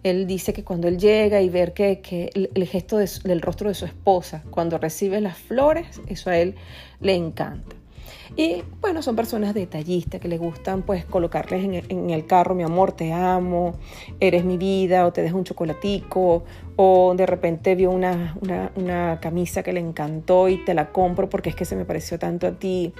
Él 0.09 0.27
dice 0.27 0.53
que 0.53 0.63
cuando 0.63 0.87
él 0.87 0.97
llega 0.97 1.41
y 1.41 1.49
ver 1.49 1.73
que, 1.73 2.31
el, 2.33 2.67
gesto 2.67 2.97
del 2.97 3.41
rostro 3.41 3.69
de 3.69 3.75
su 3.75 3.85
esposa, 3.85 4.43
cuando 4.49 4.77
recibe 4.77 5.21
las 5.21 5.37
flores, 5.37 6.01
eso 6.07 6.29
a 6.29 6.37
él 6.37 6.55
le 6.99 7.15
encanta. 7.15 7.75
Y 8.35 8.63
bueno, 8.81 9.01
son 9.01 9.15
personas 9.15 9.53
detallistas 9.53 10.19
que 10.19 10.27
les 10.27 10.39
gustan 10.39 10.81
pues 10.81 11.05
colocarles 11.05 11.63
en 11.63 12.09
el, 12.09 12.25
carro, 12.25 12.55
mi 12.55 12.63
amor, 12.63 12.91
te 12.91 13.13
amo, 13.13 13.75
eres 14.19 14.43
mi 14.43 14.57
vida, 14.57 15.05
o 15.05 15.13
te 15.13 15.21
dejo 15.21 15.37
un 15.37 15.43
chocolatico, 15.43 16.43
o 16.75 17.13
de 17.15 17.25
repente 17.25 17.75
vio 17.75 17.91
una, 17.91 18.37
una, 18.75 19.19
camisa 19.19 19.63
que 19.63 19.73
le 19.73 19.79
encantó 19.79 20.47
y 20.49 20.63
te 20.63 20.73
la 20.73 20.91
compro 20.91 21.29
porque 21.29 21.49
es 21.49 21.55
que 21.55 21.65
se 21.65 21.75
me 21.75 21.85
pareció 21.85 22.19
tanto 22.19 22.47
a 22.47 22.51
ti. 22.51 22.93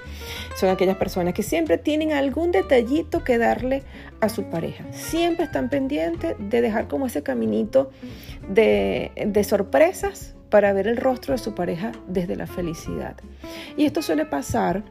Son 0.56 0.68
aquellas 0.68 0.96
personas 0.96 1.34
que 1.34 1.42
siempre 1.42 1.78
tienen 1.78 2.12
algún 2.12 2.50
detallito 2.50 3.22
que 3.22 3.38
darle 3.38 3.82
a 4.20 4.28
su 4.28 4.44
pareja. 4.44 4.84
Siempre 4.92 5.44
están 5.44 5.68
pendientes 5.68 6.34
de 6.38 6.60
dejar 6.60 6.88
como 6.88 7.06
ese 7.06 7.22
caminito 7.22 7.90
de, 8.48 9.12
de 9.14 9.44
sorpresas 9.44 10.34
para 10.50 10.72
ver 10.72 10.88
el 10.88 10.96
rostro 10.96 11.32
de 11.32 11.38
su 11.38 11.54
pareja 11.54 11.92
desde 12.06 12.36
la 12.36 12.46
felicidad. 12.46 13.16
Y 13.76 13.84
esto 13.84 14.02
suele 14.02 14.26
pasar 14.26 14.82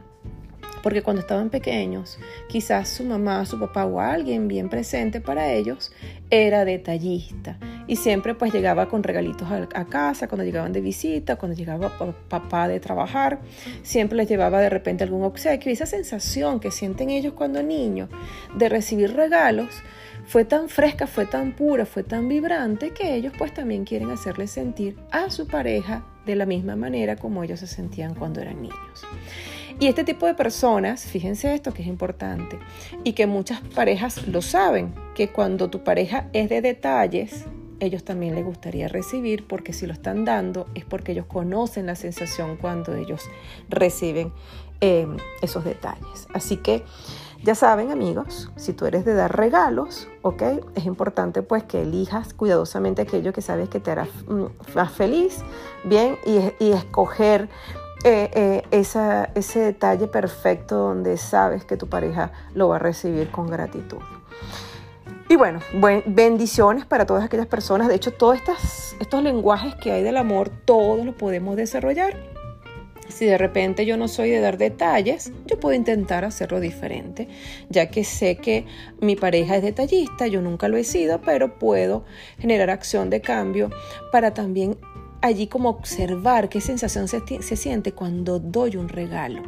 porque 0.88 1.02
cuando 1.02 1.20
estaban 1.20 1.50
pequeños, 1.50 2.18
quizás 2.48 2.88
su 2.88 3.04
mamá, 3.04 3.44
su 3.44 3.60
papá 3.60 3.84
o 3.84 4.00
alguien 4.00 4.48
bien 4.48 4.70
presente 4.70 5.20
para 5.20 5.52
ellos 5.52 5.92
era 6.30 6.64
detallista 6.64 7.58
y 7.86 7.96
siempre 7.96 8.34
pues 8.34 8.54
llegaba 8.54 8.88
con 8.88 9.02
regalitos 9.02 9.46
a, 9.50 9.84
casa 9.84 10.28
cuando 10.28 10.46
llegaban 10.46 10.72
de 10.72 10.80
visita, 10.80 11.36
cuando 11.36 11.54
llegaba 11.58 11.92
papá 12.30 12.68
de 12.68 12.80
trabajar, 12.80 13.40
siempre 13.82 14.16
les 14.16 14.30
llevaba 14.30 14.62
de 14.62 14.70
repente 14.70 15.04
algún 15.04 15.24
obsequio 15.24 15.68
y 15.68 15.74
esa 15.74 15.84
sensación 15.84 16.58
que 16.58 16.70
sienten 16.70 17.10
ellos 17.10 17.34
cuando 17.34 17.62
niños 17.62 18.08
de 18.56 18.70
recibir 18.70 19.14
regalos 19.14 19.68
fue 20.26 20.46
tan 20.46 20.70
fresca, 20.70 21.06
fue 21.06 21.26
tan 21.26 21.52
pura, 21.52 21.84
fue 21.84 22.02
tan 22.02 22.30
vibrante 22.30 22.94
que 22.94 23.14
ellos 23.14 23.34
pues 23.36 23.52
también 23.52 23.84
quieren 23.84 24.10
hacerle 24.10 24.46
sentir 24.46 24.96
a 25.10 25.28
su 25.28 25.46
pareja 25.46 26.06
de 26.24 26.34
la 26.34 26.46
misma 26.46 26.76
manera 26.76 27.16
como 27.16 27.44
ellos 27.44 27.60
se 27.60 27.66
sentían 27.66 28.14
cuando 28.14 28.40
eran 28.40 28.62
niños. 28.62 29.06
Y 29.80 29.86
este 29.86 30.02
tipo 30.02 30.26
de 30.26 30.34
personas, 30.34 31.04
fíjense 31.04 31.54
esto 31.54 31.72
que 31.72 31.82
es 31.82 31.88
importante, 31.88 32.58
y 33.04 33.12
que 33.12 33.28
muchas 33.28 33.60
parejas 33.60 34.26
lo 34.26 34.42
saben, 34.42 34.92
que 35.14 35.28
cuando 35.28 35.70
tu 35.70 35.84
pareja 35.84 36.28
es 36.32 36.48
de 36.48 36.60
detalles, 36.60 37.44
ellos 37.78 38.02
también 38.02 38.34
les 38.34 38.44
gustaría 38.44 38.88
recibir, 38.88 39.46
porque 39.46 39.72
si 39.72 39.86
lo 39.86 39.92
están 39.92 40.24
dando 40.24 40.66
es 40.74 40.84
porque 40.84 41.12
ellos 41.12 41.26
conocen 41.26 41.86
la 41.86 41.94
sensación 41.94 42.56
cuando 42.56 42.96
ellos 42.96 43.22
reciben 43.68 44.32
em, 44.80 45.16
esos 45.42 45.64
detalles. 45.64 46.26
Así 46.34 46.56
que 46.56 46.82
ya 47.44 47.54
saben 47.54 47.92
amigos, 47.92 48.50
si 48.56 48.72
tú 48.72 48.84
eres 48.86 49.04
de 49.04 49.14
dar 49.14 49.36
regalos, 49.36 50.08
¿ok? 50.22 50.42
Es 50.74 50.86
importante 50.86 51.42
pues 51.42 51.62
que 51.62 51.82
elijas 51.82 52.34
cuidadosamente 52.34 53.02
aquello 53.02 53.32
que 53.32 53.42
sabes 53.42 53.68
que 53.68 53.78
te 53.78 53.92
hará 53.92 54.08
mm, 54.26 54.74
más 54.74 54.90
feliz, 54.90 55.44
bien, 55.84 56.16
y, 56.26 56.64
y 56.64 56.72
escoger 56.72 57.48
eh, 58.04 58.30
eh, 58.32 58.62
ese 58.70 59.58
detalle 59.60 60.06
perfecto 60.06 60.76
donde 60.76 61.16
sabes 61.16 61.64
que 61.64 61.76
tu 61.76 61.88
pareja 61.88 62.32
lo 62.54 62.68
va 62.68 62.76
a 62.76 62.78
recibir 62.78 63.30
con 63.30 63.48
gratitud. 63.48 63.98
Y 65.30 65.36
bueno, 65.36 65.60
bendiciones 66.06 66.86
para 66.86 67.04
todas 67.04 67.22
aquellas 67.24 67.46
personas. 67.46 67.88
De 67.88 67.94
hecho, 67.94 68.12
todos 68.12 68.38
estos 68.98 69.22
lenguajes 69.22 69.74
que 69.74 69.92
hay 69.92 70.02
del 70.02 70.16
amor, 70.16 70.48
todos 70.48 71.04
los 71.04 71.14
podemos 71.14 71.54
desarrollar. 71.54 72.16
Si 73.08 73.26
de 73.26 73.36
repente 73.36 73.84
yo 73.84 73.96
no 73.96 74.06
soy 74.06 74.30
de 74.30 74.40
dar 74.40 74.58
detalles, 74.58 75.32
yo 75.46 75.58
puedo 75.58 75.74
intentar 75.74 76.24
hacerlo 76.24 76.60
diferente, 76.60 77.26
ya 77.68 77.90
que 77.90 78.04
sé 78.04 78.36
que 78.36 78.66
mi 79.00 79.16
pareja 79.16 79.56
es 79.56 79.62
detallista, 79.62 80.26
yo 80.26 80.40
nunca 80.42 80.68
lo 80.68 80.76
he 80.76 80.84
sido, 80.84 81.20
pero 81.22 81.58
puedo 81.58 82.04
generar 82.38 82.70
acción 82.70 83.08
de 83.10 83.20
cambio 83.20 83.70
para 84.12 84.34
también 84.34 84.76
allí 85.20 85.46
como 85.46 85.68
observar 85.70 86.48
qué 86.48 86.60
sensación 86.60 87.08
se, 87.08 87.56
siente 87.56 87.92
cuando 87.92 88.38
doy 88.38 88.76
un 88.76 88.88
regalo. 88.88 89.42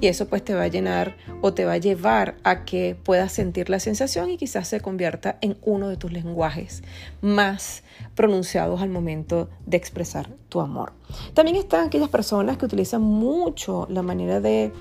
Y 0.00 0.06
eso 0.06 0.28
pues 0.28 0.44
te 0.44 0.54
va 0.54 0.62
a 0.62 0.68
llenar 0.68 1.16
o 1.40 1.52
te 1.54 1.64
va 1.64 1.72
a 1.72 1.78
llevar 1.78 2.36
a 2.44 2.64
que 2.64 2.96
puedas 3.02 3.32
sentir 3.32 3.68
la 3.68 3.80
sensación 3.80 4.30
y 4.30 4.36
quizás 4.36 4.68
se 4.68 4.80
convierta 4.80 5.38
en 5.40 5.56
uno 5.62 5.88
de 5.88 5.96
tus 5.96 6.12
lenguajes 6.12 6.82
más 7.20 7.82
pronunciados 8.14 8.80
al 8.80 8.90
momento 8.90 9.48
de 9.66 9.76
expresar 9.76 10.30
tu 10.48 10.60
amor. 10.60 10.92
También 11.34 11.56
están 11.56 11.86
aquellas 11.86 12.10
personas 12.10 12.58
que 12.58 12.66
utilizan 12.66 13.02
mucho 13.02 13.86
la 13.90 14.02
manera 14.02 14.40
de, 14.40 14.72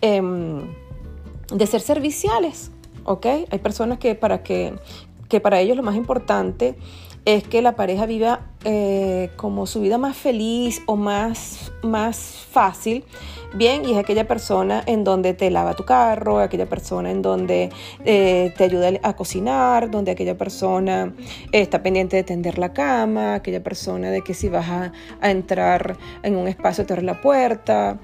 em, 0.00 0.74
de 1.52 1.66
ser 1.66 1.80
serviciales. 1.80 2.72
¿ok? 3.06 3.26
Hay 3.50 3.58
personas 3.60 3.98
que 3.98 4.14
para, 4.14 4.42
que, 4.42 4.74
que 5.28 5.40
para 5.40 5.60
ellos 5.60 5.76
lo 5.76 5.82
más 5.82 5.96
importante 5.96 6.76
es 7.26 7.42
que 7.42 7.60
la 7.60 7.74
pareja 7.74 8.06
viva 8.06 8.40
eh, 8.64 9.30
como 9.36 9.66
su 9.66 9.80
vida 9.80 9.98
más 9.98 10.16
feliz 10.16 10.80
o 10.86 10.96
más, 10.96 11.72
más 11.82 12.46
fácil, 12.50 13.04
bien, 13.56 13.84
y 13.84 13.92
es 13.92 13.98
aquella 13.98 14.26
persona 14.26 14.82
en 14.86 15.04
donde 15.04 15.34
te 15.34 15.50
lava 15.50 15.74
tu 15.74 15.84
carro, 15.84 16.38
aquella 16.38 16.66
persona 16.66 17.10
en 17.10 17.22
donde 17.22 17.70
eh, 18.04 18.52
te 18.56 18.64
ayuda 18.64 18.90
a 19.02 19.16
cocinar, 19.16 19.90
donde 19.90 20.10
aquella 20.12 20.36
persona 20.36 21.14
está 21.52 21.82
pendiente 21.82 22.16
de 22.16 22.22
tender 22.22 22.58
la 22.58 22.72
cama, 22.72 23.34
aquella 23.34 23.62
persona 23.62 24.10
de 24.10 24.22
que 24.22 24.34
si 24.34 24.48
vas 24.48 24.68
a, 24.68 24.92
entrar 25.22 25.96
en 26.22 26.36
un 26.36 26.46
espacio 26.48 26.86
te 26.86 26.92
abre 26.92 27.04
la 27.04 27.20
puerta, 27.20 27.98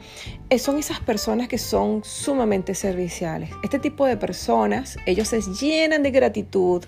eh, 0.51 0.59
son 0.59 0.79
esas 0.79 1.01
personas 1.01 1.49
que 1.49 1.59
son 1.59 2.05
sumamente 2.05 2.75
serviciales. 2.75 3.51
Este 3.63 3.79
tipo 3.79 4.07
de 4.07 4.17
personas, 4.17 4.97
ellos 5.07 5.29
se 5.29 5.41
llenan 5.41 6.03
de 6.03 6.11
gratitud 6.11 6.85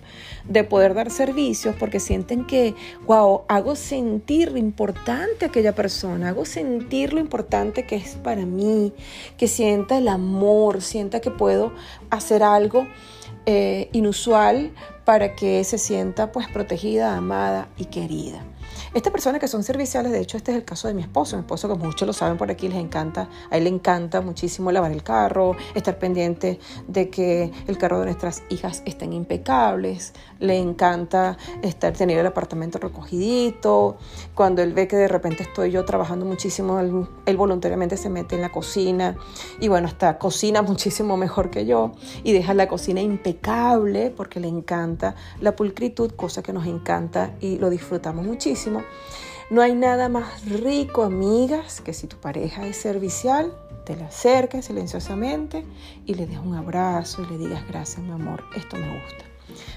de 0.49 0.65
poder 0.65 0.95
dar 0.95 1.11
servicios 1.11 1.75
porque 1.79 2.01
sienten 2.01 2.47
que, 2.47 2.75
wow, 3.07 3.43
hago 3.49 3.77
sentir 3.77 4.53
lo 4.53 4.59
importante 4.59 5.45
a 5.45 5.49
aquella 5.49 5.75
persona, 5.75 6.29
hago 6.31 6.45
sentir 6.45 7.13
lo 7.13 7.21
importante 7.21 7.87
que 7.87 7.97
es 7.97 8.17
para 8.17 8.45
mí, 8.45 8.54
que 9.37 9.49
sienta 9.49 9.99
el 9.99 10.09
amor, 10.09 10.83
sienta 10.83 11.21
que 11.21 11.31
puedo 11.31 11.73
hacer 12.11 12.43
algo 12.43 12.87
eh, 13.47 13.89
inusual 13.93 14.73
para 15.05 15.35
que 15.35 15.63
se 15.65 15.79
sienta 15.79 16.33
pues 16.33 16.49
protegida, 16.49 17.17
amada 17.17 17.69
y 17.77 17.87
querida. 17.87 18.43
Estas 18.95 19.13
personas 19.13 19.41
que 19.41 19.49
son 19.49 19.65
serviciales, 19.65 20.13
de 20.13 20.21
hecho 20.21 20.37
este 20.37 20.53
es 20.53 20.57
el 20.57 20.65
caso 20.65 20.87
de 20.87 20.95
mi 20.95 21.03
esposo, 21.03 21.35
mi 21.35 21.41
esposo 21.41 21.69
como 21.69 21.87
muchos 21.87 22.07
lo 22.07 22.13
saben 22.13 22.39
por 22.39 22.49
aquí, 22.49 22.69
les 22.69 22.79
encanta, 22.79 23.29
a 23.51 23.57
él 23.57 23.65
le 23.65 23.71
encanta 23.71 24.21
muchísimo 24.21 24.71
lavar 24.71 24.93
el 24.93 25.03
carro, 25.03 25.57
estar 25.75 25.99
pendiente 25.99 26.61
de 26.87 27.11
que 27.11 27.51
el 27.67 27.77
carro 27.77 27.99
de 27.99 28.05
nuestras 28.05 28.45
hijas 28.51 28.85
estén 28.87 29.13
impecables, 29.13 30.13
le 30.39 30.59
encanta 30.59 31.37
estar 31.63 31.93
tener 31.93 32.19
el 32.19 32.27
apartamento 32.27 32.79
recogidito, 32.79 33.97
cuando 34.33 34.63
él 34.63 34.73
ve 34.73 34.87
que 34.87 34.95
de 34.95 35.09
repente 35.09 35.43
estoy 35.43 35.73
yo 35.73 35.85
trabajando 35.85 36.25
muchísimo, 36.25 36.79
él, 36.79 37.37
voluntariamente 37.37 37.97
se 37.97 38.09
mete 38.09 38.37
en 38.37 38.43
la 38.43 38.53
cocina 38.53 39.17
y 39.59 39.67
bueno, 39.67 39.89
hasta 39.89 40.19
cocina 40.19 40.63
muchísimo 40.63 41.17
mejor 41.17 41.51
que 41.51 41.67
yo 41.67 41.95
y 42.23 42.33
deja 42.33 42.55
la 42.55 42.69
cocina 42.69 43.01
impecable 43.01 44.15
porque 44.17 44.39
le 44.39 44.47
encanta 44.47 45.17
la 45.41 45.57
pulcritud, 45.57 46.13
cosa 46.13 46.45
que 46.45 46.53
nos 46.53 46.69
encanta 46.69 47.33
y 47.41 47.59
lo 47.59 47.71
disfrutamos 47.71 48.25
muchísimo. 48.25 48.84
No 49.51 49.61
hay 49.61 49.75
nada 49.75 50.09
más 50.09 50.49
rico, 50.49 51.03
amigas, 51.03 51.81
que 51.81 51.93
si 51.93 52.07
tu 52.07 52.17
pareja 52.17 52.67
es 52.67 52.77
servicial, 52.77 53.53
te 53.85 53.95
la 53.97 54.07
acerques 54.07 54.65
silenciosamente 54.65 55.65
y 56.07 56.15
le 56.15 56.27
des 56.27 56.39
un 56.39 56.55
abrazo 56.55 57.23
y 57.23 57.27
le 57.27 57.39
digas 57.39 57.67
gracias, 57.69 58.03
mi 58.03 58.13
amor, 58.13 58.43
esto 58.57 58.77
me 58.77 58.89
gusta. 58.89 59.25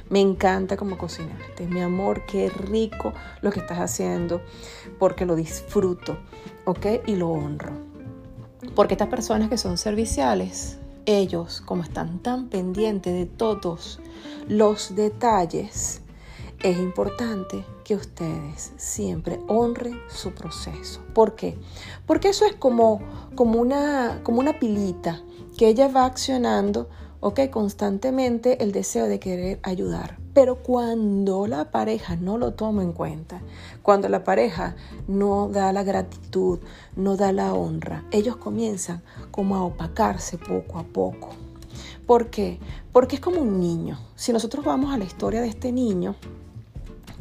Me 0.09 0.21
encanta 0.21 0.77
cómo 0.77 0.97
cocinaste, 0.97 1.67
mi 1.67 1.81
amor, 1.81 2.25
qué 2.25 2.49
rico 2.49 3.13
lo 3.41 3.51
que 3.51 3.59
estás 3.59 3.79
haciendo, 3.79 4.41
porque 4.97 5.25
lo 5.25 5.35
disfruto, 5.35 6.17
¿ok? 6.63 6.85
Y 7.05 7.15
lo 7.17 7.29
honro. 7.29 7.73
Porque 8.73 8.93
estas 8.93 9.09
personas 9.09 9.49
que 9.49 9.57
son 9.57 9.77
serviciales, 9.77 10.77
ellos, 11.05 11.61
como 11.61 11.83
están 11.83 12.19
tan 12.19 12.47
pendientes 12.47 13.13
de 13.13 13.25
todos 13.25 13.99
los 14.47 14.95
detalles, 14.95 16.01
es 16.63 16.77
importante 16.77 17.65
que 17.87 17.95
ustedes 17.95 18.73
siempre 18.75 19.39
honren 19.47 19.97
su 20.09 20.33
proceso. 20.33 20.99
¿Por 21.13 21.35
qué? 21.35 21.57
Porque 22.05 22.27
eso 22.27 22.45
es 22.45 22.53
como, 22.53 22.99
como, 23.33 23.61
una, 23.61 24.19
como 24.23 24.41
una 24.41 24.59
pilita 24.59 25.21
que 25.57 25.69
ella 25.69 25.87
va 25.87 26.03
accionando, 26.03 26.89
ok, 27.21 27.49
constantemente 27.49 28.61
el 28.61 28.73
deseo 28.73 29.07
de 29.07 29.21
querer 29.21 29.61
ayudar. 29.63 30.17
Pero 30.33 30.57
cuando 30.57 31.47
la 31.47 31.71
pareja 31.71 32.17
no 32.17 32.37
lo 32.37 32.55
toma 32.55 32.83
en 32.83 32.91
cuenta, 32.91 33.41
cuando 33.83 34.09
la 34.09 34.25
pareja 34.25 34.75
no 35.07 35.47
da 35.47 35.71
la 35.71 35.83
gratitud, 35.83 36.59
no 36.97 37.15
da 37.15 37.31
la 37.31 37.53
honra, 37.53 38.03
ellos 38.11 38.35
comienzan 38.35 39.01
como 39.31 39.55
a 39.55 39.63
opacarse 39.63 40.37
poco 40.37 40.77
a 40.77 40.83
poco. 40.83 41.29
¿Por 42.05 42.29
qué? 42.31 42.59
Porque 42.91 43.15
es 43.15 43.21
como 43.21 43.39
un 43.39 43.61
niño. 43.61 43.97
Si 44.17 44.33
nosotros 44.33 44.65
vamos 44.65 44.93
a 44.93 44.97
la 44.97 45.05
historia 45.05 45.39
de 45.39 45.47
este 45.47 45.71
niño, 45.71 46.17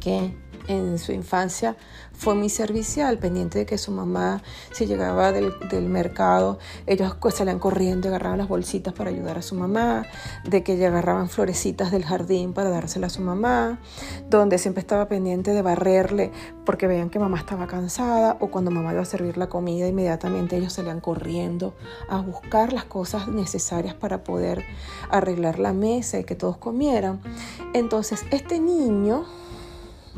que 0.06 0.36
en 0.68 0.98
su 0.98 1.12
infancia 1.12 1.76
fue 2.12 2.34
muy 2.34 2.48
servicial, 2.48 3.18
pendiente 3.18 3.58
de 3.58 3.66
que 3.66 3.76
su 3.76 3.92
mamá, 3.92 4.42
si 4.72 4.86
llegaba 4.86 5.32
del, 5.32 5.52
mercado, 5.88 6.58
ellos 6.86 7.14
salían 7.34 7.58
corriendo 7.58 8.08
y 8.08 8.08
agarraban 8.08 8.38
las 8.38 8.48
bolsitas 8.48 8.94
para 8.94 9.10
ayudar 9.10 9.38
a 9.38 9.42
su 9.42 9.54
mamá, 9.54 10.06
de 10.44 10.62
que 10.62 10.84
agarraban 10.86 11.28
florecitas 11.28 11.90
del 11.90 12.04
jardín 12.04 12.54
para 12.54 12.70
dárselas 12.70 13.12
a 13.12 13.16
su 13.16 13.22
mamá, 13.22 13.78
donde 14.28 14.58
siempre 14.58 14.80
estaba 14.80 15.08
pendiente 15.08 15.52
de 15.52 15.62
barrerle 15.62 16.32
porque 16.64 16.86
veían 16.86 17.10
que 17.10 17.18
mamá 17.18 17.38
estaba 17.38 17.66
cansada 17.66 18.36
o 18.40 18.48
cuando 18.48 18.70
mamá 18.70 18.92
iba 18.92 19.02
a 19.02 19.04
servir 19.06 19.36
la 19.36 19.48
comida, 19.48 19.86
inmediatamente 19.86 20.56
ellos 20.56 20.72
salían 20.72 21.00
corriendo 21.00 21.74
a 22.08 22.20
buscar 22.20 22.72
las 22.72 22.84
cosas 22.84 23.28
necesarias 23.28 23.94
para 23.94 24.24
poder 24.24 24.64
arreglar 25.10 25.58
la 25.58 25.72
mesa 25.72 26.18
y 26.18 26.24
que 26.24 26.34
todos 26.34 26.56
comieran. 26.56 27.20
Entonces, 27.74 28.24
este 28.30 28.58
niño 28.58 29.26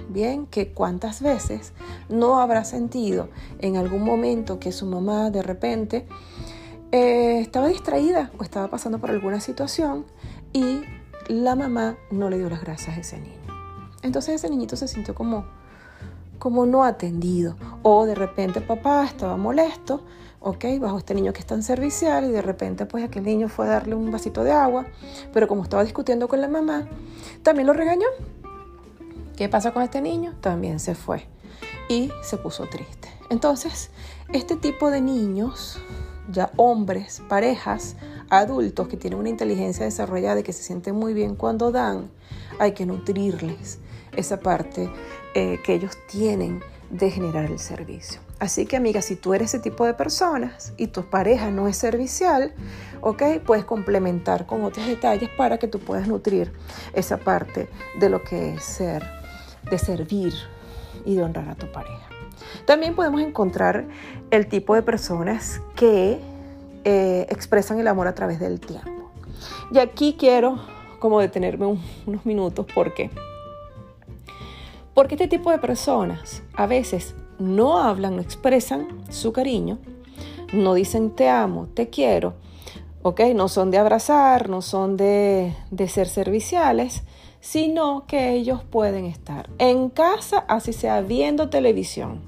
Bien, 0.09 0.47
que 0.47 0.73
cuántas 0.73 1.21
veces 1.21 1.73
no 2.09 2.41
habrá 2.41 2.65
sentido 2.65 3.29
en 3.59 3.77
algún 3.77 4.03
momento 4.03 4.59
que 4.59 4.73
su 4.73 4.87
mamá 4.87 5.31
de 5.31 5.43
repente 5.43 6.07
eh, 6.93 7.41
estaba 7.41 7.69
distraída 7.69 8.31
o 8.39 8.43
estaba 8.43 8.69
pasando 8.69 8.99
por 8.99 9.11
alguna 9.11 9.41
situación 9.41 10.07
y 10.53 10.81
la 11.29 11.55
mamá 11.55 11.99
no 12.11 12.31
le 12.31 12.39
dio 12.39 12.49
las 12.49 12.63
gracias 12.63 12.97
a 12.97 13.01
ese 13.01 13.21
niño. 13.21 13.37
Entonces 14.03 14.37
ese 14.37 14.49
niñito 14.49 14.77
se 14.77 14.89
sintió 14.89 15.15
como, 15.15 15.45
como 16.39 16.65
no 16.65 16.85
atendido. 16.85 17.57
O 17.83 18.07
de 18.07 18.15
repente 18.15 18.63
papá 18.63 19.05
estaba 19.05 19.37
molesto, 19.37 20.03
ok, 20.41 20.65
bajo 20.81 20.99
este 20.99 21.15
niño 21.15 21.33
que 21.33 21.41
es 21.41 21.47
tan 21.47 21.63
servicial 21.63 22.25
y 22.25 22.33
de 22.33 22.41
repente 22.41 22.87
pues 22.87 23.05
aquel 23.05 23.25
niño 23.25 23.49
fue 23.49 23.67
a 23.67 23.71
darle 23.71 23.95
un 23.95 24.11
vasito 24.11 24.43
de 24.45 24.53
agua, 24.53 24.87
pero 25.33 25.49
como 25.49 25.63
estaba 25.63 25.85
discutiendo 25.85 26.29
con 26.29 26.41
la 26.41 26.49
mamá, 26.49 26.89
también 27.43 27.67
lo 27.67 27.75
regañó 27.75 28.07
¿Qué 29.39 29.49
pasa 29.49 29.71
con 29.71 29.85
este 29.85 30.01
niño? 30.01 30.35
También 30.41 30.81
se 30.81 30.97
fue 30.97 31.23
y 31.89 32.11
se 32.25 32.39
puso 32.39 32.67
triste. 32.67 33.09
Entonces, 33.31 33.91
este 34.33 34.57
tipo 34.57 34.91
de 34.91 35.01
niños, 35.01 35.79
ya 36.29 36.51
hombres, 36.57 37.23
parejas, 37.29 37.95
adultos 38.31 38.89
que 38.89 38.97
tienen 38.97 39.21
una 39.21 39.29
inteligencia 39.29 39.85
desarrollada 39.85 40.41
y 40.41 40.43
que 40.43 40.53
se 40.53 40.65
sienten 40.65 40.97
muy 40.97 41.15
bien 41.15 41.37
cuando 41.37 41.71
dan, 41.71 42.11
hay 42.59 42.73
que 42.73 42.85
nutrirles 42.85 43.79
esa 44.17 44.41
parte 44.41 44.91
eh, 45.35 45.61
que 45.63 45.75
ellos 45.75 45.97
tienen 46.09 46.61
de 46.91 47.09
generar 47.09 47.45
el 47.45 47.61
servicio. 47.61 48.21
Así 48.41 48.67
que 48.67 48.77
amiga, 48.77 49.03
si 49.03 49.15
tú 49.15 49.35
eres 49.35 49.55
ese 49.55 49.63
tipo 49.63 49.87
de 49.87 49.95
personas 49.95 50.73
y 50.77 50.89
tu 50.89 51.05
pareja 51.05 51.53
no 51.53 51.69
es 51.69 51.77
servicial, 51.77 52.55
ok, 53.03 53.23
puedes 53.47 53.65
complementar 53.65 54.47
con 54.47 54.65
otros 54.65 54.85
detalles 54.89 55.31
para 55.37 55.59
que 55.59 55.69
tú 55.69 55.79
puedas 55.79 56.09
nutrir 56.09 56.53
esa 56.93 57.19
parte 57.19 57.69
de 58.01 58.09
lo 58.09 58.25
que 58.25 58.55
es 58.55 58.65
ser 58.65 59.19
de 59.71 59.79
servir 59.79 60.35
y 61.05 61.17
de 61.17 61.23
honrar 61.23 61.49
a 61.49 61.55
tu 61.55 61.71
pareja. 61.73 62.09
También 62.65 62.95
podemos 62.95 63.21
encontrar 63.21 63.87
el 64.31 64.47
tipo 64.49 64.75
de 64.75 64.83
personas 64.83 65.61
que 65.75 66.21
eh, 66.85 67.27
expresan 67.31 67.79
el 67.81 67.89
amor 67.89 68.07
a 68.07 68.15
través 68.15 68.39
del 68.41 68.61
tiempo. 68.61 69.11
Y 69.73 69.79
aquí 69.79 70.17
quiero 70.19 70.59
como 70.99 71.21
detenerme 71.21 71.79
unos 72.07 72.27
minutos 72.27 72.67
porque 72.75 73.11
porque 74.95 75.15
este 75.15 75.29
tipo 75.29 75.53
de 75.53 75.59
personas 75.59 76.43
a 76.57 76.67
veces 76.67 77.15
no 77.39 77.79
hablan, 77.79 78.17
no 78.17 78.23
expresan 78.23 78.89
su 79.11 79.33
cariño, 79.33 79.79
no 80.53 80.75
dicen 80.75 81.11
te 81.11 81.29
amo, 81.29 81.69
te 81.73 81.89
quiero, 81.89 82.35
¿ok? 83.03 83.21
No 83.33 83.47
son 83.47 83.71
de 83.71 83.79
abrazar, 83.79 84.49
no 84.49 84.61
son 84.61 84.97
de, 84.97 85.55
de 85.71 85.89
ser 85.89 86.09
serviciales, 86.09 87.05
sino 87.41 88.07
que 88.07 88.33
ellos 88.33 88.63
pueden 88.65 89.05
estar 89.05 89.49
en 89.59 89.91
casa, 89.91 90.45
así 90.49 90.73
sea 90.73 91.01
viendo 91.01 91.49
televisión, 91.49 92.21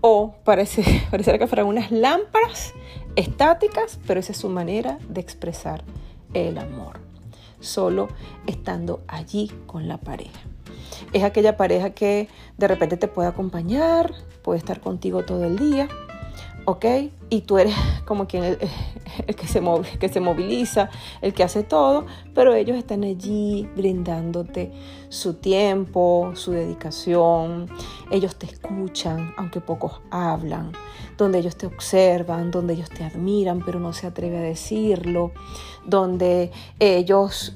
o 0.00 0.34
parece, 0.44 0.82
que 1.10 1.46
fueran 1.46 1.66
unas 1.66 1.90
lámparas 1.90 2.72
estáticas, 3.16 3.98
pero 4.06 4.20
esa 4.20 4.32
es 4.32 4.38
su 4.38 4.48
manera 4.48 4.98
de 5.08 5.20
expresar 5.20 5.84
el 6.34 6.58
amor, 6.58 7.00
solo 7.60 8.08
estando 8.46 9.02
allí 9.08 9.50
con 9.66 9.88
la 9.88 9.98
pareja. 9.98 10.40
Es 11.12 11.24
aquella 11.24 11.56
pareja 11.56 11.90
que 11.90 12.28
de 12.56 12.68
repente 12.68 12.96
te 12.96 13.08
puede 13.08 13.28
acompañar, 13.28 14.12
puede 14.42 14.58
estar 14.58 14.80
contigo 14.80 15.24
todo 15.24 15.44
el 15.44 15.58
día, 15.58 15.88
¿ok? 16.66 16.84
Y 17.30 17.40
tú 17.40 17.58
eres 17.58 17.74
como 18.04 18.26
quien 18.26 18.44
el, 18.44 19.34
que, 19.34 19.46
se 19.46 19.62
que 19.98 20.08
se 20.08 20.20
moviliza, 20.20 20.90
el 21.22 21.32
que 21.32 21.42
hace 21.42 21.62
todo, 21.62 22.06
pero 22.34 22.54
ellos 22.54 22.76
están 22.76 23.02
allí 23.02 23.68
brindándote 23.74 24.72
su 25.08 25.34
tiempo, 25.34 26.32
su 26.34 26.52
dedicación, 26.52 27.68
ellos 28.10 28.36
te 28.36 28.46
escuchan, 28.46 29.32
aunque 29.36 29.60
pocos 29.60 30.00
hablan, 30.10 30.72
donde 31.16 31.38
ellos 31.38 31.56
te 31.56 31.66
observan, 31.66 32.50
donde 32.50 32.74
ellos 32.74 32.90
te 32.90 33.04
admiran, 33.04 33.62
pero 33.64 33.80
no 33.80 33.92
se 33.92 34.06
atreve 34.06 34.38
a 34.38 34.42
decirlo, 34.42 35.32
donde 35.86 36.50
ellos 36.78 37.54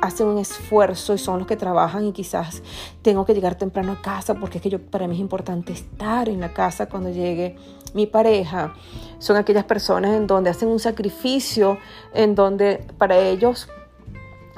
hacen 0.00 0.26
un 0.26 0.38
esfuerzo 0.38 1.14
y 1.14 1.18
son 1.18 1.40
los 1.40 1.46
que 1.46 1.56
trabajan 1.56 2.06
y 2.06 2.12
quizás 2.12 2.62
tengo 3.02 3.24
que 3.24 3.34
llegar 3.34 3.56
temprano 3.56 3.92
a 3.92 4.02
casa 4.02 4.34
porque 4.34 4.58
es 4.58 4.62
que 4.62 4.70
yo, 4.70 4.80
para 4.80 5.06
mí 5.06 5.14
es 5.14 5.20
importante 5.20 5.72
estar 5.72 6.28
en 6.28 6.40
la 6.40 6.52
casa 6.52 6.88
cuando 6.88 7.10
llegue 7.10 7.56
mi 7.94 8.06
pareja. 8.06 8.74
Son 9.18 9.36
aquellas 9.36 9.64
personas 9.64 10.12
en 10.12 10.26
donde 10.26 10.50
hacen 10.50 10.68
un 10.68 10.80
sacrificio, 10.80 11.78
en 12.14 12.34
donde 12.34 12.84
para 12.98 13.18
ellos, 13.18 13.68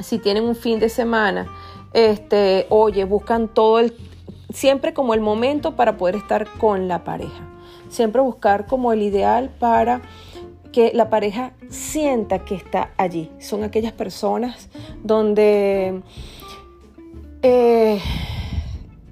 si 0.01 0.19
tienen 0.19 0.45
un 0.45 0.57
fin 0.57 0.79
de 0.79 0.89
semana, 0.89 1.49
este, 1.93 2.67
oye, 2.69 3.05
buscan 3.05 3.49
todo 3.49 3.81
el, 3.81 3.95
siempre 4.53 4.93
como 4.93 5.15
el 5.15 5.21
momento 5.21 5.77
para 5.77 5.97
poder 5.97 6.17
estar 6.17 6.49
con 6.59 6.89
la 6.89 7.05
pareja. 7.05 7.49
Siempre 7.89 8.21
buscar 8.21 8.67
como 8.67 8.93
el 8.93 9.03
ideal 9.03 9.51
para 9.59 10.03
que 10.73 10.93
la 10.95 11.11
pareja 11.11 11.53
sienta 11.69 12.45
que 12.45 12.55
está 12.55 12.93
allí. 12.97 13.31
Son 13.39 13.65
aquellas 13.65 13.93
personas 13.93 14.69
donde 15.03 16.03
eh, 17.43 18.01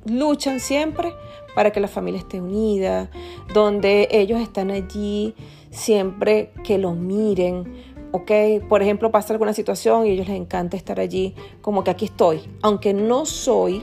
luchan 0.05 0.61
siempre 0.61 1.13
para 1.55 1.71
que 1.71 1.81
la 1.81 1.89
familia 1.89 2.21
esté 2.21 2.41
unida, 2.41 3.11
donde 3.55 4.09
ellos 4.11 4.41
están 4.41 4.71
allí 4.71 5.35
siempre 5.71 6.53
que 6.65 6.79
lo 6.79 6.93
miren, 6.93 7.65
¿ok? 8.13 8.31
Por 8.69 8.83
ejemplo, 8.83 9.11
pasa 9.11 9.33
alguna 9.33 9.53
situación 9.53 10.07
y 10.07 10.11
a 10.11 10.13
ellos 10.13 10.29
les 10.29 10.37
encanta 10.37 10.77
estar 10.77 11.01
allí, 11.01 11.35
como 11.61 11.85
que 11.85 11.91
aquí 11.91 12.07
estoy, 12.07 12.43
aunque 12.63 12.95
no 12.95 13.27
soy, 13.27 13.83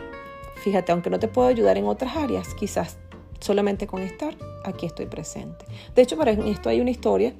fíjate, 0.56 0.92
aunque 0.92 1.10
no 1.10 1.20
te 1.20 1.28
puedo 1.28 1.48
ayudar 1.48 1.78
en 1.78 1.86
otras 1.86 2.16
áreas, 2.16 2.54
quizás 2.54 2.98
solamente 3.44 3.88
con 3.88 4.02
estar, 4.02 4.36
aquí 4.64 4.86
estoy 4.86 5.06
presente. 5.06 5.66
De 5.94 6.02
hecho, 6.02 6.18
para 6.18 6.32
esto 6.32 6.70
hay 6.70 6.80
una 6.80 6.92
historia 6.92 7.34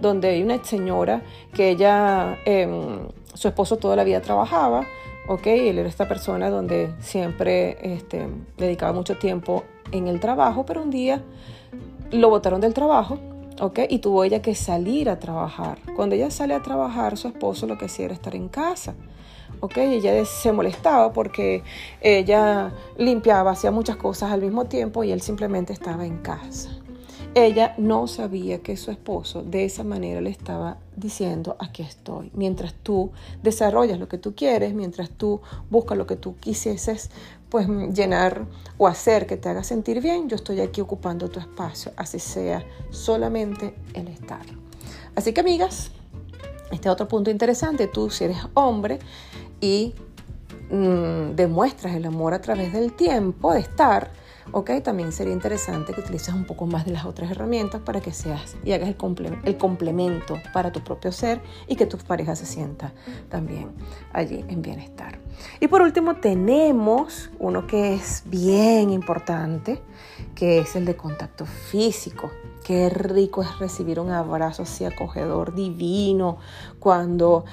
donde 0.00 0.28
hay 0.28 0.42
una 0.42 0.62
señora 0.64 1.22
que 1.52 1.70
ella, 1.70 2.38
em, 2.44 3.08
su 3.34 3.48
esposo 3.48 3.76
toda 3.76 3.96
la 3.96 4.04
vida 4.04 4.22
trabajaba, 4.22 4.86
¿ok? 5.26 5.46
Él 5.48 5.78
era 5.78 5.88
esta 5.88 6.06
persona 6.06 6.48
donde 6.48 6.94
siempre 7.00 7.76
este, 7.94 8.28
dedicaba 8.56 8.92
mucho 8.92 9.18
tiempo 9.18 9.64
en 9.90 10.06
el 10.06 10.20
trabajo, 10.20 10.64
pero 10.64 10.82
un 10.82 10.90
día 10.90 11.22
lo 12.12 12.30
botaron 12.30 12.60
del 12.60 12.72
trabajo, 12.72 13.18
¿ok? 13.60 13.80
Y 13.88 13.98
tuvo 13.98 14.22
ella 14.22 14.42
que 14.42 14.54
salir 14.54 15.10
a 15.10 15.18
trabajar. 15.18 15.78
Cuando 15.96 16.14
ella 16.14 16.30
sale 16.30 16.54
a 16.54 16.62
trabajar, 16.62 17.16
su 17.16 17.26
esposo 17.28 17.66
lo 17.66 17.78
que 17.78 17.86
hacía 17.86 18.06
era 18.06 18.14
estar 18.14 18.36
en 18.36 18.48
casa. 18.48 18.94
¿Ok? 19.60 19.76
Ella 19.78 20.24
se 20.24 20.52
molestaba 20.52 21.12
porque 21.12 21.62
ella 22.00 22.72
limpiaba, 22.96 23.52
hacía 23.52 23.70
muchas 23.70 23.96
cosas 23.96 24.32
al 24.32 24.42
mismo 24.42 24.66
tiempo 24.66 25.04
y 25.04 25.12
él 25.12 25.20
simplemente 25.20 25.72
estaba 25.72 26.04
en 26.06 26.18
casa. 26.18 26.70
Ella 27.34 27.74
no 27.78 28.08
sabía 28.08 28.58
que 28.58 28.76
su 28.76 28.90
esposo 28.90 29.42
de 29.42 29.64
esa 29.64 29.84
manera 29.84 30.20
le 30.20 30.28
estaba 30.28 30.76
diciendo, 30.96 31.56
aquí 31.58 31.82
estoy. 31.82 32.30
Mientras 32.34 32.74
tú 32.74 33.10
desarrollas 33.42 33.98
lo 33.98 34.06
que 34.06 34.18
tú 34.18 34.34
quieres, 34.34 34.74
mientras 34.74 35.08
tú 35.08 35.40
buscas 35.70 35.96
lo 35.96 36.06
que 36.06 36.16
tú 36.16 36.36
quisieses, 36.36 37.10
pues 37.48 37.66
llenar 37.68 38.44
o 38.76 38.86
hacer 38.86 39.26
que 39.26 39.38
te 39.38 39.48
haga 39.48 39.64
sentir 39.64 40.02
bien, 40.02 40.28
yo 40.28 40.36
estoy 40.36 40.60
aquí 40.60 40.82
ocupando 40.82 41.30
tu 41.30 41.40
espacio, 41.40 41.92
así 41.96 42.18
sea 42.18 42.66
solamente 42.90 43.74
el 43.94 44.08
estar. 44.08 44.44
Así 45.14 45.32
que 45.32 45.40
amigas, 45.40 45.90
este 46.72 46.88
otro 46.88 47.08
punto 47.08 47.30
interesante, 47.30 47.86
tú 47.86 48.10
si 48.10 48.24
eres 48.24 48.38
hombre 48.54 48.98
y 49.60 49.94
mm, 50.70 51.34
demuestras 51.36 51.94
el 51.94 52.06
amor 52.06 52.34
a 52.34 52.40
través 52.40 52.72
del 52.72 52.92
tiempo 52.94 53.52
de 53.52 53.60
estar, 53.60 54.10
Ok, 54.50 54.70
también 54.82 55.12
sería 55.12 55.32
interesante 55.32 55.92
que 55.92 56.00
utilices 56.00 56.34
un 56.34 56.44
poco 56.44 56.66
más 56.66 56.84
de 56.84 56.90
las 56.90 57.04
otras 57.04 57.30
herramientas 57.30 57.80
para 57.80 58.00
que 58.00 58.12
seas 58.12 58.56
y 58.64 58.72
hagas 58.72 58.88
el, 58.88 58.96
el 59.44 59.56
complemento 59.56 60.38
para 60.52 60.72
tu 60.72 60.82
propio 60.82 61.12
ser 61.12 61.40
y 61.68 61.76
que 61.76 61.86
tu 61.86 61.96
pareja 61.98 62.34
se 62.34 62.44
sienta 62.44 62.92
también 63.28 63.70
allí 64.12 64.44
en 64.48 64.60
bienestar. 64.60 65.18
Y 65.60 65.68
por 65.68 65.82
último 65.82 66.16
tenemos 66.16 67.30
uno 67.38 67.66
que 67.66 67.94
es 67.94 68.24
bien 68.26 68.90
importante, 68.90 69.80
que 70.34 70.58
es 70.58 70.74
el 70.76 70.84
de 70.84 70.96
contacto 70.96 71.46
físico. 71.46 72.30
Qué 72.64 72.88
rico 72.90 73.42
es 73.42 73.58
recibir 73.58 73.98
un 73.98 74.10
abrazo 74.10 74.62
así 74.62 74.84
acogedor, 74.84 75.54
divino, 75.54 76.38
cuando 76.78 77.44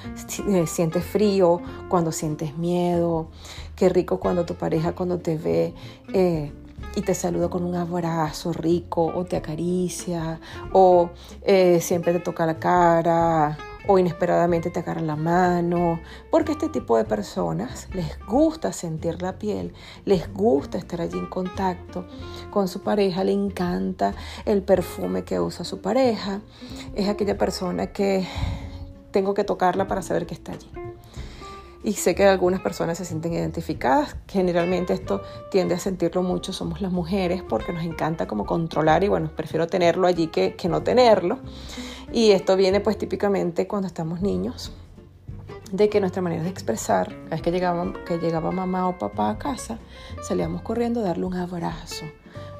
eh, 0.48 0.66
sientes 0.66 1.04
frío, 1.04 1.60
cuando 1.88 2.12
sientes 2.12 2.56
miedo. 2.56 3.28
Qué 3.74 3.88
rico 3.88 4.20
cuando 4.20 4.44
tu 4.44 4.54
pareja, 4.54 4.92
cuando 4.92 5.18
te 5.18 5.36
ve 5.36 5.74
eh, 6.12 6.52
y 6.96 7.02
te 7.02 7.14
saluda 7.14 7.48
con 7.48 7.64
un 7.64 7.74
abrazo 7.74 8.52
rico, 8.52 9.06
o 9.06 9.24
te 9.24 9.36
acaricia, 9.36 10.40
o 10.72 11.10
eh, 11.42 11.80
siempre 11.80 12.12
te 12.12 12.20
toca 12.20 12.46
la 12.46 12.58
cara, 12.58 13.56
o 13.86 13.98
inesperadamente 13.98 14.70
te 14.70 14.80
agarran 14.80 15.06
la 15.06 15.16
mano, 15.16 16.00
porque 16.30 16.52
este 16.52 16.68
tipo 16.68 16.96
de 16.96 17.04
personas 17.04 17.88
les 17.92 18.18
gusta 18.26 18.72
sentir 18.72 19.22
la 19.22 19.38
piel, 19.38 19.72
les 20.04 20.32
gusta 20.32 20.78
estar 20.78 21.00
allí 21.00 21.18
en 21.18 21.26
contacto 21.26 22.06
con 22.50 22.68
su 22.68 22.82
pareja, 22.82 23.24
le 23.24 23.32
encanta 23.32 24.14
el 24.44 24.62
perfume 24.62 25.24
que 25.24 25.40
usa 25.40 25.64
su 25.64 25.80
pareja, 25.80 26.40
es 26.94 27.08
aquella 27.08 27.38
persona 27.38 27.88
que 27.88 28.26
tengo 29.10 29.34
que 29.34 29.44
tocarla 29.44 29.88
para 29.88 30.02
saber 30.02 30.26
que 30.26 30.34
está 30.34 30.52
allí. 30.52 30.70
Y 31.82 31.94
sé 31.94 32.14
que 32.14 32.24
algunas 32.24 32.60
personas 32.60 32.98
se 32.98 33.06
sienten 33.06 33.32
identificadas. 33.32 34.16
Generalmente 34.28 34.92
esto 34.92 35.22
tiende 35.50 35.74
a 35.74 35.78
sentirlo 35.78 36.22
mucho, 36.22 36.52
somos 36.52 36.80
las 36.82 36.92
mujeres, 36.92 37.42
porque 37.42 37.72
nos 37.72 37.84
encanta 37.84 38.26
como 38.26 38.44
controlar 38.44 39.02
y 39.02 39.08
bueno, 39.08 39.30
prefiero 39.34 39.66
tenerlo 39.66 40.06
allí 40.06 40.26
que, 40.26 40.54
que 40.56 40.68
no 40.68 40.82
tenerlo. 40.82 41.38
Y 42.12 42.32
esto 42.32 42.56
viene 42.56 42.80
pues 42.80 42.98
típicamente 42.98 43.66
cuando 43.66 43.86
estamos 43.86 44.20
niños, 44.20 44.72
de 45.72 45.88
que 45.88 46.00
nuestra 46.00 46.20
manera 46.20 46.42
de 46.42 46.50
expresar, 46.50 47.08
cada 47.08 47.30
vez 47.30 47.42
que 47.42 47.50
llegaba, 47.50 47.92
que 48.04 48.18
llegaba 48.18 48.50
mamá 48.50 48.88
o 48.88 48.98
papá 48.98 49.30
a 49.30 49.38
casa, 49.38 49.78
salíamos 50.22 50.62
corriendo 50.62 51.00
a 51.00 51.04
darle 51.04 51.24
un 51.24 51.34
abrazo 51.34 52.04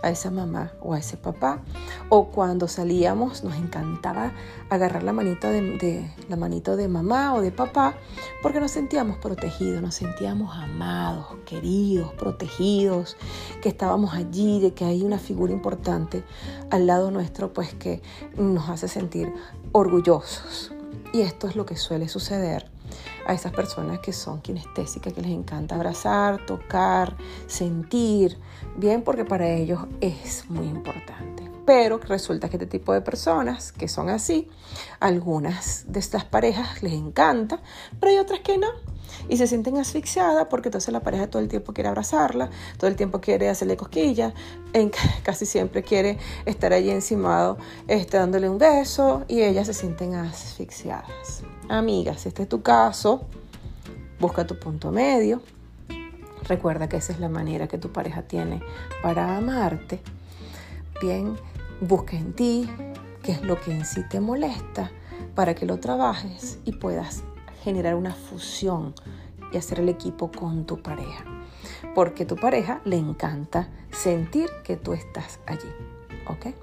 a 0.03 0.11
esa 0.11 0.31
mamá 0.31 0.73
o 0.81 0.95
a 0.95 0.99
ese 0.99 1.17
papá. 1.17 1.61
O 2.09 2.29
cuando 2.29 2.69
salíamos 2.69 3.45
nos 3.45 3.55
encantaba 3.57 4.33
agarrar 4.69 5.03
la 5.03 5.13
manito 5.13 5.49
de, 5.49 6.11
la 6.29 6.37
manito 6.37 6.77
de 6.77 6.89
mamá 6.89 7.35
o 7.35 7.41
de 7.41 7.53
papá 7.53 7.95
porque 8.43 8.61
nos 8.61 8.71
sentíamos 8.71 9.19
protegidos, 9.19 9.83
nos 9.83 9.95
sentíamos 9.95 10.57
amados, 10.57 11.27
queridos, 11.47 12.13
protegidos, 12.15 13.17
que 13.63 13.69
estábamos 13.69 14.15
allí, 14.15 14.61
de 14.61 14.73
que 14.73 14.85
hay 14.85 15.03
una 15.03 15.19
figura 15.19 15.53
importante 15.53 16.25
al 16.71 16.87
lado 16.87 17.11
nuestro 17.11 17.53
pues 17.53 17.75
que 17.75 18.03
nos 18.37 18.69
hace 18.69 18.89
sentir 18.89 19.33
orgullosos. 19.73 20.73
Y 21.13 21.23
esto 21.23 21.49
es 21.49 21.57
lo 21.57 21.67
que 21.67 21.77
suele 21.77 22.09
suceder 22.09 22.71
a 23.27 23.35
esas 23.35 23.53
personas 23.53 24.01
que 24.01 24.13
son 24.13 24.41
kinestésicas, 24.41 25.13
que 25.13 25.23
les 25.23 25.33
encanta 25.33 25.75
abrazar, 25.75 26.45
tocar, 26.47 27.17
sentir, 27.47 28.39
bien, 28.77 29.03
porque 29.03 29.25
para 29.25 29.49
ellos 29.49 29.81
es 30.01 30.49
muy 30.49 30.67
importante. 30.67 31.51
Pero 31.67 31.99
resulta 31.99 32.49
que 32.49 32.57
este 32.57 32.67
tipo 32.67 32.93
de 32.93 33.01
personas 33.01 33.73
que 33.73 33.87
son 33.87 34.09
así, 34.09 34.49
algunas 34.99 35.85
de 35.87 36.01
estas 36.01 36.25
parejas 36.25 36.83
les 36.83 36.95
encanta, 36.95 37.61
pero 38.01 38.11
hay 38.11 38.19
otras 38.19 38.41
que 38.41 38.59
no. 38.59 38.69
Y 39.29 39.37
se 39.37 39.47
sienten 39.47 39.77
asfixiadas 39.77 40.47
porque 40.49 40.69
entonces 40.69 40.93
la 40.93 41.01
pareja 41.01 41.29
todo 41.29 41.43
el 41.43 41.49
tiempo 41.49 41.73
quiere 41.73 41.89
abrazarla, 41.89 42.51
todo 42.79 42.89
el 42.89 42.97
tiempo 42.97 43.21
quiere 43.21 43.49
hacerle 43.49 43.77
cosquillas, 43.77 44.33
casi 45.23 45.47
siempre 45.47 45.83
quiere 45.83 46.19
estar 46.47 46.73
allí 46.73 46.91
encimado, 46.91 47.59
este, 47.87 48.17
dándole 48.17 48.49
un 48.49 48.59
beso 48.59 49.25
y 49.29 49.43
ellas 49.43 49.67
se 49.67 49.75
sienten 49.75 50.15
asfixiadas. 50.15 51.43
Amigas, 51.71 52.23
si 52.23 52.29
este 52.31 52.43
es 52.43 52.49
tu 52.49 52.63
caso, 52.63 53.29
busca 54.19 54.45
tu 54.45 54.59
punto 54.59 54.91
medio. 54.91 55.41
Recuerda 56.49 56.89
que 56.89 56.97
esa 56.97 57.13
es 57.13 57.21
la 57.21 57.29
manera 57.29 57.69
que 57.69 57.79
tu 57.79 57.93
pareja 57.93 58.23
tiene 58.23 58.61
para 59.05 59.37
amarte. 59.37 60.01
Bien, 61.01 61.37
busca 61.81 62.17
en 62.17 62.33
ti 62.33 62.69
qué 63.23 63.31
es 63.31 63.43
lo 63.43 63.61
que 63.61 63.71
en 63.71 63.85
sí 63.85 64.03
te 64.09 64.19
molesta 64.19 64.91
para 65.37 65.55
que 65.55 65.65
lo 65.65 65.79
trabajes 65.79 66.59
y 66.65 66.73
puedas 66.73 67.23
generar 67.63 67.95
una 67.95 68.15
fusión 68.15 68.93
y 69.53 69.57
hacer 69.57 69.79
el 69.79 69.89
equipo 69.89 70.33
con 70.33 70.67
tu 70.67 70.83
pareja. 70.83 71.25
Porque 71.95 72.25
tu 72.25 72.35
pareja 72.35 72.81
le 72.85 72.97
encanta 72.97 73.69
sentir 73.93 74.51
que 74.65 74.77
tú 74.77 74.93
estás 74.93 75.39
allí. 75.47 75.71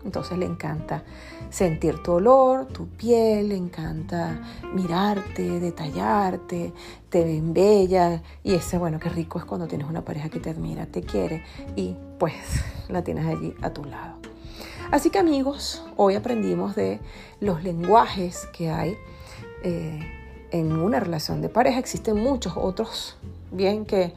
Entonces 0.06 0.38
le 0.38 0.45
encanta 0.45 1.03
sentir 1.49 2.01
tu 2.03 2.13
olor, 2.13 2.67
tu 2.67 2.88
piel, 2.88 3.49
le 3.49 3.56
encanta 3.56 4.39
mirarte, 4.73 5.60
detallarte, 5.60 6.73
te 7.10 7.23
ven 7.23 7.53
bella 7.53 8.21
y 8.43 8.53
ese, 8.53 8.77
bueno, 8.77 8.99
qué 8.99 9.10
rico 9.10 9.39
es 9.39 9.45
cuando 9.45 9.67
tienes 9.67 9.88
una 9.88 10.01
pareja 10.01 10.30
que 10.30 10.39
te 10.39 10.49
admira, 10.49 10.86
te 10.86 11.01
quiere 11.01 11.43
y 11.75 11.95
pues 12.19 12.34
la 12.89 13.03
tienes 13.03 13.25
allí 13.25 13.53
a 13.62 13.71
tu 13.71 13.86
lado. 13.86 14.15
Así 14.91 15.10
que 15.10 15.19
amigos, 15.19 15.84
hoy 15.97 16.15
aprendimos 16.15 16.75
de 16.75 16.99
los 17.41 17.63
lenguajes 17.63 18.47
que 18.53 18.69
hay 18.69 18.97
eh, 19.63 19.99
en 20.51 20.71
una 20.71 20.99
relación 20.99 21.41
de 21.41 21.49
pareja. 21.49 21.80
Existen 21.80 22.17
muchos 22.17 22.53
otros, 22.56 23.17
bien 23.51 23.86
que, 23.86 24.13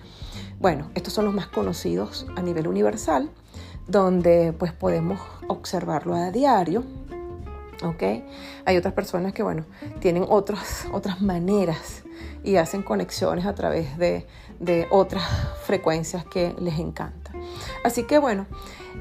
bueno, 0.60 0.90
estos 0.94 1.12
son 1.12 1.24
los 1.24 1.34
más 1.34 1.48
conocidos 1.48 2.26
a 2.36 2.42
nivel 2.42 2.68
universal 2.68 3.30
donde 3.90 4.52
pues 4.52 4.72
podemos 4.72 5.20
observarlo 5.48 6.14
a 6.14 6.30
diario. 6.30 6.84
¿ok? 7.82 8.02
Hay 8.64 8.76
otras 8.76 8.94
personas 8.94 9.32
que, 9.32 9.42
bueno, 9.42 9.64
tienen 10.00 10.24
otras, 10.28 10.86
otras 10.92 11.20
maneras 11.20 12.02
y 12.44 12.56
hacen 12.56 12.82
conexiones 12.82 13.46
a 13.46 13.54
través 13.54 13.98
de, 13.98 14.26
de 14.58 14.86
otras 14.90 15.24
frecuencias 15.64 16.24
que 16.24 16.54
les 16.58 16.78
encanta. 16.78 17.19
Así 17.84 18.04
que, 18.04 18.18
bueno, 18.18 18.46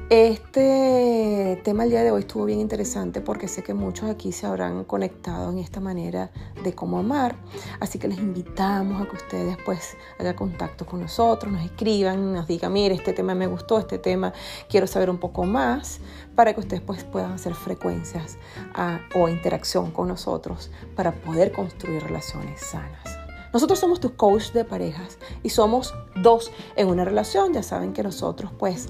este 0.08 1.60
tema 1.64 1.84
el 1.84 1.90
día 1.90 2.02
de 2.02 2.10
hoy 2.10 2.20
estuvo 2.20 2.44
bien 2.44 2.60
interesante 2.60 3.20
porque 3.20 3.48
sé 3.48 3.62
que 3.62 3.74
muchos 3.74 4.10
aquí 4.10 4.32
se 4.32 4.46
habrán 4.46 4.84
conectado 4.84 5.50
en 5.50 5.58
esta 5.58 5.80
manera 5.80 6.30
de 6.62 6.74
cómo 6.74 6.98
amar, 6.98 7.36
así 7.80 7.98
que 7.98 8.08
les 8.08 8.18
invitamos 8.18 9.00
a 9.00 9.08
que 9.08 9.16
ustedes 9.16 9.56
pues 9.64 9.96
hagan 10.18 10.34
contacto 10.34 10.86
con 10.86 11.00
nosotros, 11.00 11.52
nos 11.52 11.64
escriban, 11.64 12.32
nos 12.32 12.46
digan, 12.48 12.72
mire, 12.72 12.94
este 12.94 13.12
tema 13.12 13.34
me 13.34 13.46
gustó, 13.46 13.78
este 13.78 13.98
tema 13.98 14.32
quiero 14.68 14.86
saber 14.86 15.10
un 15.10 15.18
poco 15.18 15.44
más, 15.44 16.00
para 16.34 16.54
que 16.54 16.60
ustedes 16.60 16.82
pues 16.82 17.04
puedan 17.04 17.32
hacer 17.32 17.54
frecuencias 17.54 18.38
ah, 18.74 19.00
o 19.14 19.28
interacción 19.28 19.90
con 19.90 20.08
nosotros 20.08 20.70
para 20.96 21.12
poder 21.12 21.52
construir 21.52 22.02
relaciones 22.02 22.60
sanas. 22.60 23.19
Nosotros 23.52 23.80
somos 23.80 23.98
tus 23.98 24.12
coach 24.12 24.52
de 24.52 24.64
parejas 24.64 25.18
y 25.42 25.50
somos 25.50 25.94
dos 26.14 26.52
en 26.76 26.88
una 26.88 27.04
relación. 27.04 27.52
Ya 27.52 27.62
saben 27.62 27.92
que 27.92 28.02
nosotros 28.02 28.52
pues 28.56 28.88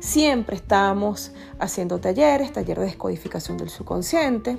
siempre 0.00 0.56
estamos 0.56 1.32
haciendo 1.58 1.98
talleres, 1.98 2.52
taller 2.52 2.78
de 2.78 2.86
descodificación 2.86 3.58
del 3.58 3.68
subconsciente. 3.68 4.58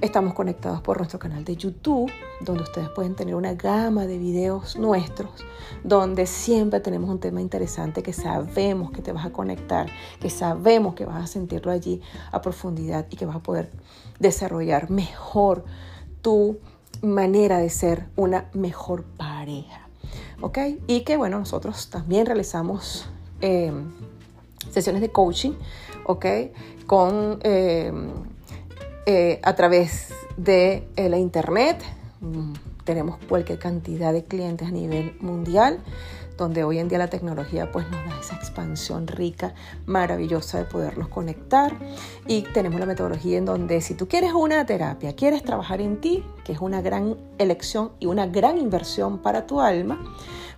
Estamos 0.00 0.34
conectados 0.34 0.82
por 0.82 0.98
nuestro 0.98 1.18
canal 1.18 1.44
de 1.44 1.56
YouTube, 1.56 2.10
donde 2.40 2.64
ustedes 2.64 2.90
pueden 2.90 3.14
tener 3.14 3.34
una 3.36 3.54
gama 3.54 4.06
de 4.06 4.18
videos 4.18 4.76
nuestros, 4.76 5.30
donde 5.82 6.26
siempre 6.26 6.80
tenemos 6.80 7.08
un 7.08 7.20
tema 7.20 7.40
interesante 7.40 8.02
que 8.02 8.12
sabemos 8.12 8.90
que 8.90 9.00
te 9.00 9.12
vas 9.12 9.24
a 9.24 9.32
conectar, 9.32 9.86
que 10.20 10.28
sabemos 10.28 10.94
que 10.94 11.06
vas 11.06 11.24
a 11.24 11.26
sentirlo 11.26 11.72
allí 11.72 12.02
a 12.32 12.42
profundidad 12.42 13.06
y 13.08 13.16
que 13.16 13.24
vas 13.24 13.36
a 13.36 13.42
poder 13.42 13.70
desarrollar 14.18 14.90
mejor 14.90 15.64
tu 16.20 16.58
manera 17.04 17.58
de 17.58 17.70
ser 17.70 18.06
una 18.16 18.48
mejor 18.52 19.04
pareja. 19.04 19.88
¿Ok? 20.40 20.58
Y 20.86 21.00
que 21.02 21.16
bueno, 21.16 21.38
nosotros 21.38 21.88
también 21.90 22.26
realizamos 22.26 23.06
em, 23.40 23.92
sesiones 24.70 25.00
de 25.00 25.10
coaching, 25.10 25.52
¿ok? 26.06 26.26
Con, 26.86 27.38
em, 27.42 28.12
eh, 29.06 29.40
a 29.42 29.54
través 29.54 30.12
de 30.36 30.88
eh, 30.96 31.08
la 31.08 31.18
internet. 31.18 31.82
Mm, 32.20 32.52
tenemos 32.84 33.18
cualquier 33.28 33.58
cantidad 33.58 34.12
de 34.12 34.24
clientes 34.24 34.68
a 34.68 34.70
nivel 34.70 35.16
mundial 35.20 35.80
donde 36.36 36.64
hoy 36.64 36.78
en 36.78 36.88
día 36.88 36.98
la 36.98 37.08
tecnología 37.08 37.70
pues 37.70 37.88
nos 37.90 38.04
da 38.04 38.18
esa 38.20 38.36
expansión 38.36 39.06
rica, 39.06 39.54
maravillosa 39.86 40.58
de 40.58 40.64
podernos 40.64 41.08
conectar 41.08 41.72
y 42.26 42.42
tenemos 42.42 42.80
la 42.80 42.86
metodología 42.86 43.38
en 43.38 43.44
donde 43.44 43.80
si 43.80 43.94
tú 43.94 44.08
quieres 44.08 44.32
una 44.32 44.66
terapia, 44.66 45.14
quieres 45.14 45.42
trabajar 45.42 45.80
en 45.80 46.00
ti, 46.00 46.24
que 46.44 46.52
es 46.52 46.60
una 46.60 46.82
gran 46.82 47.16
elección 47.38 47.92
y 48.00 48.06
una 48.06 48.26
gran 48.26 48.58
inversión 48.58 49.18
para 49.18 49.46
tu 49.46 49.60
alma, 49.60 49.98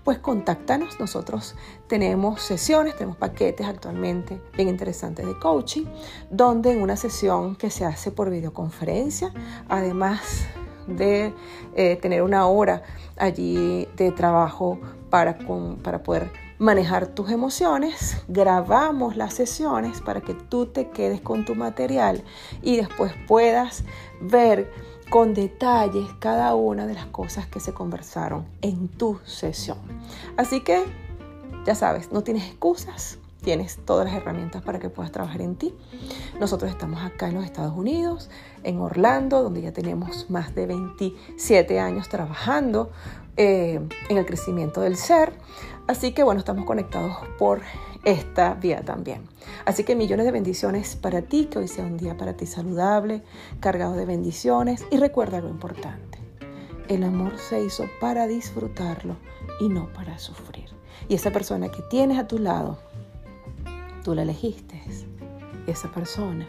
pues 0.05 0.19
contáctanos. 0.19 1.01
Nosotros 1.01 1.57
tenemos 1.89 2.41
sesiones, 2.41 2.95
tenemos 2.95 3.17
paquetes 3.17 3.67
actualmente 3.67 4.41
bien 4.57 4.69
interesantes 4.69 5.27
de 5.27 5.39
coaching, 5.39 5.85
donde 6.31 6.73
en 6.73 6.81
una 6.81 6.97
sesión 6.97 7.57
que 7.57 7.71
se 7.71 7.85
hace 7.85 8.13
por 8.13 8.31
videoconferencia, 8.31 9.33
además 9.69 10.47
de 10.87 11.35
eh, 11.75 11.97
tener 11.97 12.23
una 12.23 12.47
hora 12.47 12.85
allí 13.17 13.89
de 13.97 14.13
trabajo 14.13 14.79
para, 15.17 15.39
para 15.83 16.03
poder 16.03 16.31
manejar 16.59 17.07
tus 17.07 17.31
emociones, 17.31 18.19
grabamos 18.29 19.17
las 19.17 19.33
sesiones 19.33 20.03
para 20.03 20.21
que 20.21 20.35
tú 20.35 20.67
te 20.67 20.91
quedes 20.91 21.23
con 21.23 21.47
tu 21.47 21.55
material 21.55 22.23
y 22.61 22.77
después 22.77 23.15
puedas 23.27 23.85
ver 24.21 24.71
con 25.09 25.33
detalles 25.33 26.05
cada 26.19 26.55
una 26.55 26.87
de 26.87 26.93
las 26.93 27.07
cosas 27.07 27.47
que 27.47 27.61
se 27.61 27.73
conversaron 27.73 28.45
en 28.61 28.89
tu 28.89 29.19
sesión. 29.25 29.79
Así 30.37 30.61
que, 30.61 30.85
ya 31.65 31.75
sabes, 31.75 32.13
no 32.13 32.23
tienes 32.23 32.45
excusas, 32.45 33.19
tienes 33.43 33.79
todas 33.87 34.05
las 34.05 34.15
herramientas 34.17 34.61
para 34.61 34.79
que 34.79 34.91
puedas 34.91 35.13
trabajar 35.13 35.41
en 35.41 35.57
ti. 35.57 35.75
Nosotros 36.39 36.71
estamos 36.71 37.01
acá 37.03 37.29
en 37.29 37.37
los 37.37 37.45
Estados 37.47 37.75
Unidos, 37.75 38.29
en 38.65 38.81
Orlando, 38.81 39.43
donde 39.43 39.63
ya 39.63 39.73
tenemos 39.73 40.29
más 40.29 40.55
de 40.55 40.67
27 40.67 41.81
años 41.81 42.11
trabajando 42.11 42.91
eh, 43.37 43.81
en 44.09 44.17
el 44.17 44.27
crecimiento 44.27 44.81
del 44.81 44.97
ser. 44.97 45.33
Así 45.87 46.13
que 46.13 46.23
bueno, 46.23 46.41
estamos 46.41 46.65
conectados 46.65 47.17
por 47.39 47.61
esta 48.05 48.55
vía 48.55 48.83
también. 48.83 49.23
Así 49.65 49.85
que 49.85 49.95
millones 49.95 50.27
de 50.27 50.33
bendiciones 50.33 50.97
para 50.97 51.23
ti, 51.23 51.47
que 51.47 51.59
hoy 51.59 51.69
sea 51.69 51.85
un 51.85 51.97
día 51.97 52.17
para 52.17 52.37
ti 52.37 52.47
saludable, 52.47 53.23
cargado 53.61 53.95
de 53.95 54.07
bendiciones. 54.07 54.87
Y 54.91 54.97
recuerda 54.97 55.41
lo 55.41 55.49
importante, 55.49 56.19
el 56.89 57.05
amor 57.05 57.39
se 57.39 57.63
hizo 57.63 57.85
para 58.01 58.27
disfrutarlo 58.27 59.17
y 59.61 59.69
no 59.69 59.93
para 59.93 60.19
sufrir. 60.19 60.71
Y 61.09 61.15
esa 61.15 61.31
persona 61.31 61.69
que 61.69 61.83
tienes 61.83 62.19
a 62.19 62.27
tu 62.27 62.39
lado, 62.39 62.79
tú 64.03 64.15
la 64.15 64.23
elegiste. 64.23 64.83
Esa 65.67 65.91
persona 65.91 66.47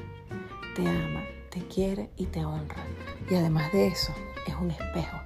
te 0.75 0.87
ama, 0.87 1.23
te 1.49 1.61
quiere 1.67 2.09
y 2.17 2.25
te 2.25 2.45
honra. 2.45 2.83
Y 3.29 3.35
además 3.35 3.71
de 3.73 3.87
eso, 3.87 4.13
es 4.45 4.55
un 4.55 4.71
espejo 4.71 5.17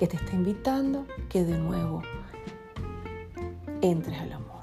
que 0.00 0.06
te 0.06 0.16
está 0.16 0.34
invitando 0.34 1.04
que 1.28 1.44
de 1.44 1.58
nuevo 1.58 2.00
entres 3.82 4.18
al 4.18 4.32
amor. 4.32 4.62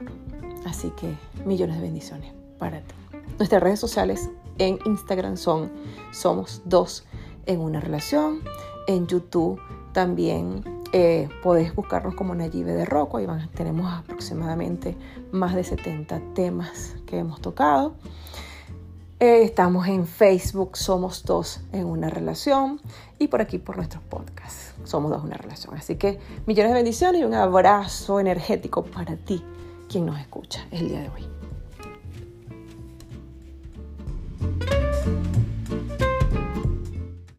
Así 0.65 0.89
que 0.99 1.13
millones 1.45 1.75
de 1.75 1.83
bendiciones 1.83 2.33
para 2.57 2.81
ti. 2.81 2.95
Nuestras 3.37 3.61
redes 3.61 3.79
sociales 3.79 4.31
en 4.57 4.79
Instagram 4.85 5.37
son 5.37 5.71
Somos 6.11 6.63
Dos 6.65 7.05
en 7.45 7.59
una 7.59 7.79
relación. 7.79 8.39
En 8.87 9.05
YouTube 9.05 9.61
también 9.93 10.63
eh, 10.91 11.29
podés 11.43 11.75
buscarnos 11.75 12.15
como 12.15 12.33
Nayibe 12.33 12.73
de 12.73 12.85
Rocco. 12.85 13.17
Ahí 13.17 13.27
tenemos 13.53 13.93
aproximadamente 13.93 14.97
más 15.31 15.53
de 15.53 15.63
70 15.63 16.19
temas 16.33 16.95
que 17.05 17.19
hemos 17.19 17.41
tocado. 17.41 17.93
Eh, 19.19 19.41
estamos 19.41 19.87
en 19.87 20.05
Facebook, 20.05 20.77
somos 20.77 21.23
dos 21.23 21.61
en 21.71 21.85
una 21.85 22.07
relación 22.07 22.79
y 23.17 23.29
por 23.29 23.41
aquí 23.41 23.57
por 23.57 23.75
nuestros 23.75 24.03
podcasts, 24.03 24.75
somos 24.83 25.09
dos 25.09 25.21
en 25.21 25.27
una 25.27 25.37
relación. 25.37 25.75
Así 25.75 25.95
que 25.95 26.19
millones 26.45 26.71
de 26.71 26.75
bendiciones 26.75 27.21
y 27.21 27.23
un 27.23 27.33
abrazo 27.33 28.19
energético 28.19 28.83
para 28.83 29.15
ti, 29.15 29.43
quien 29.89 30.05
nos 30.05 30.19
escucha 30.19 30.67
el 30.69 30.89
día 30.89 31.01
de 31.01 31.09
hoy. 31.09 31.36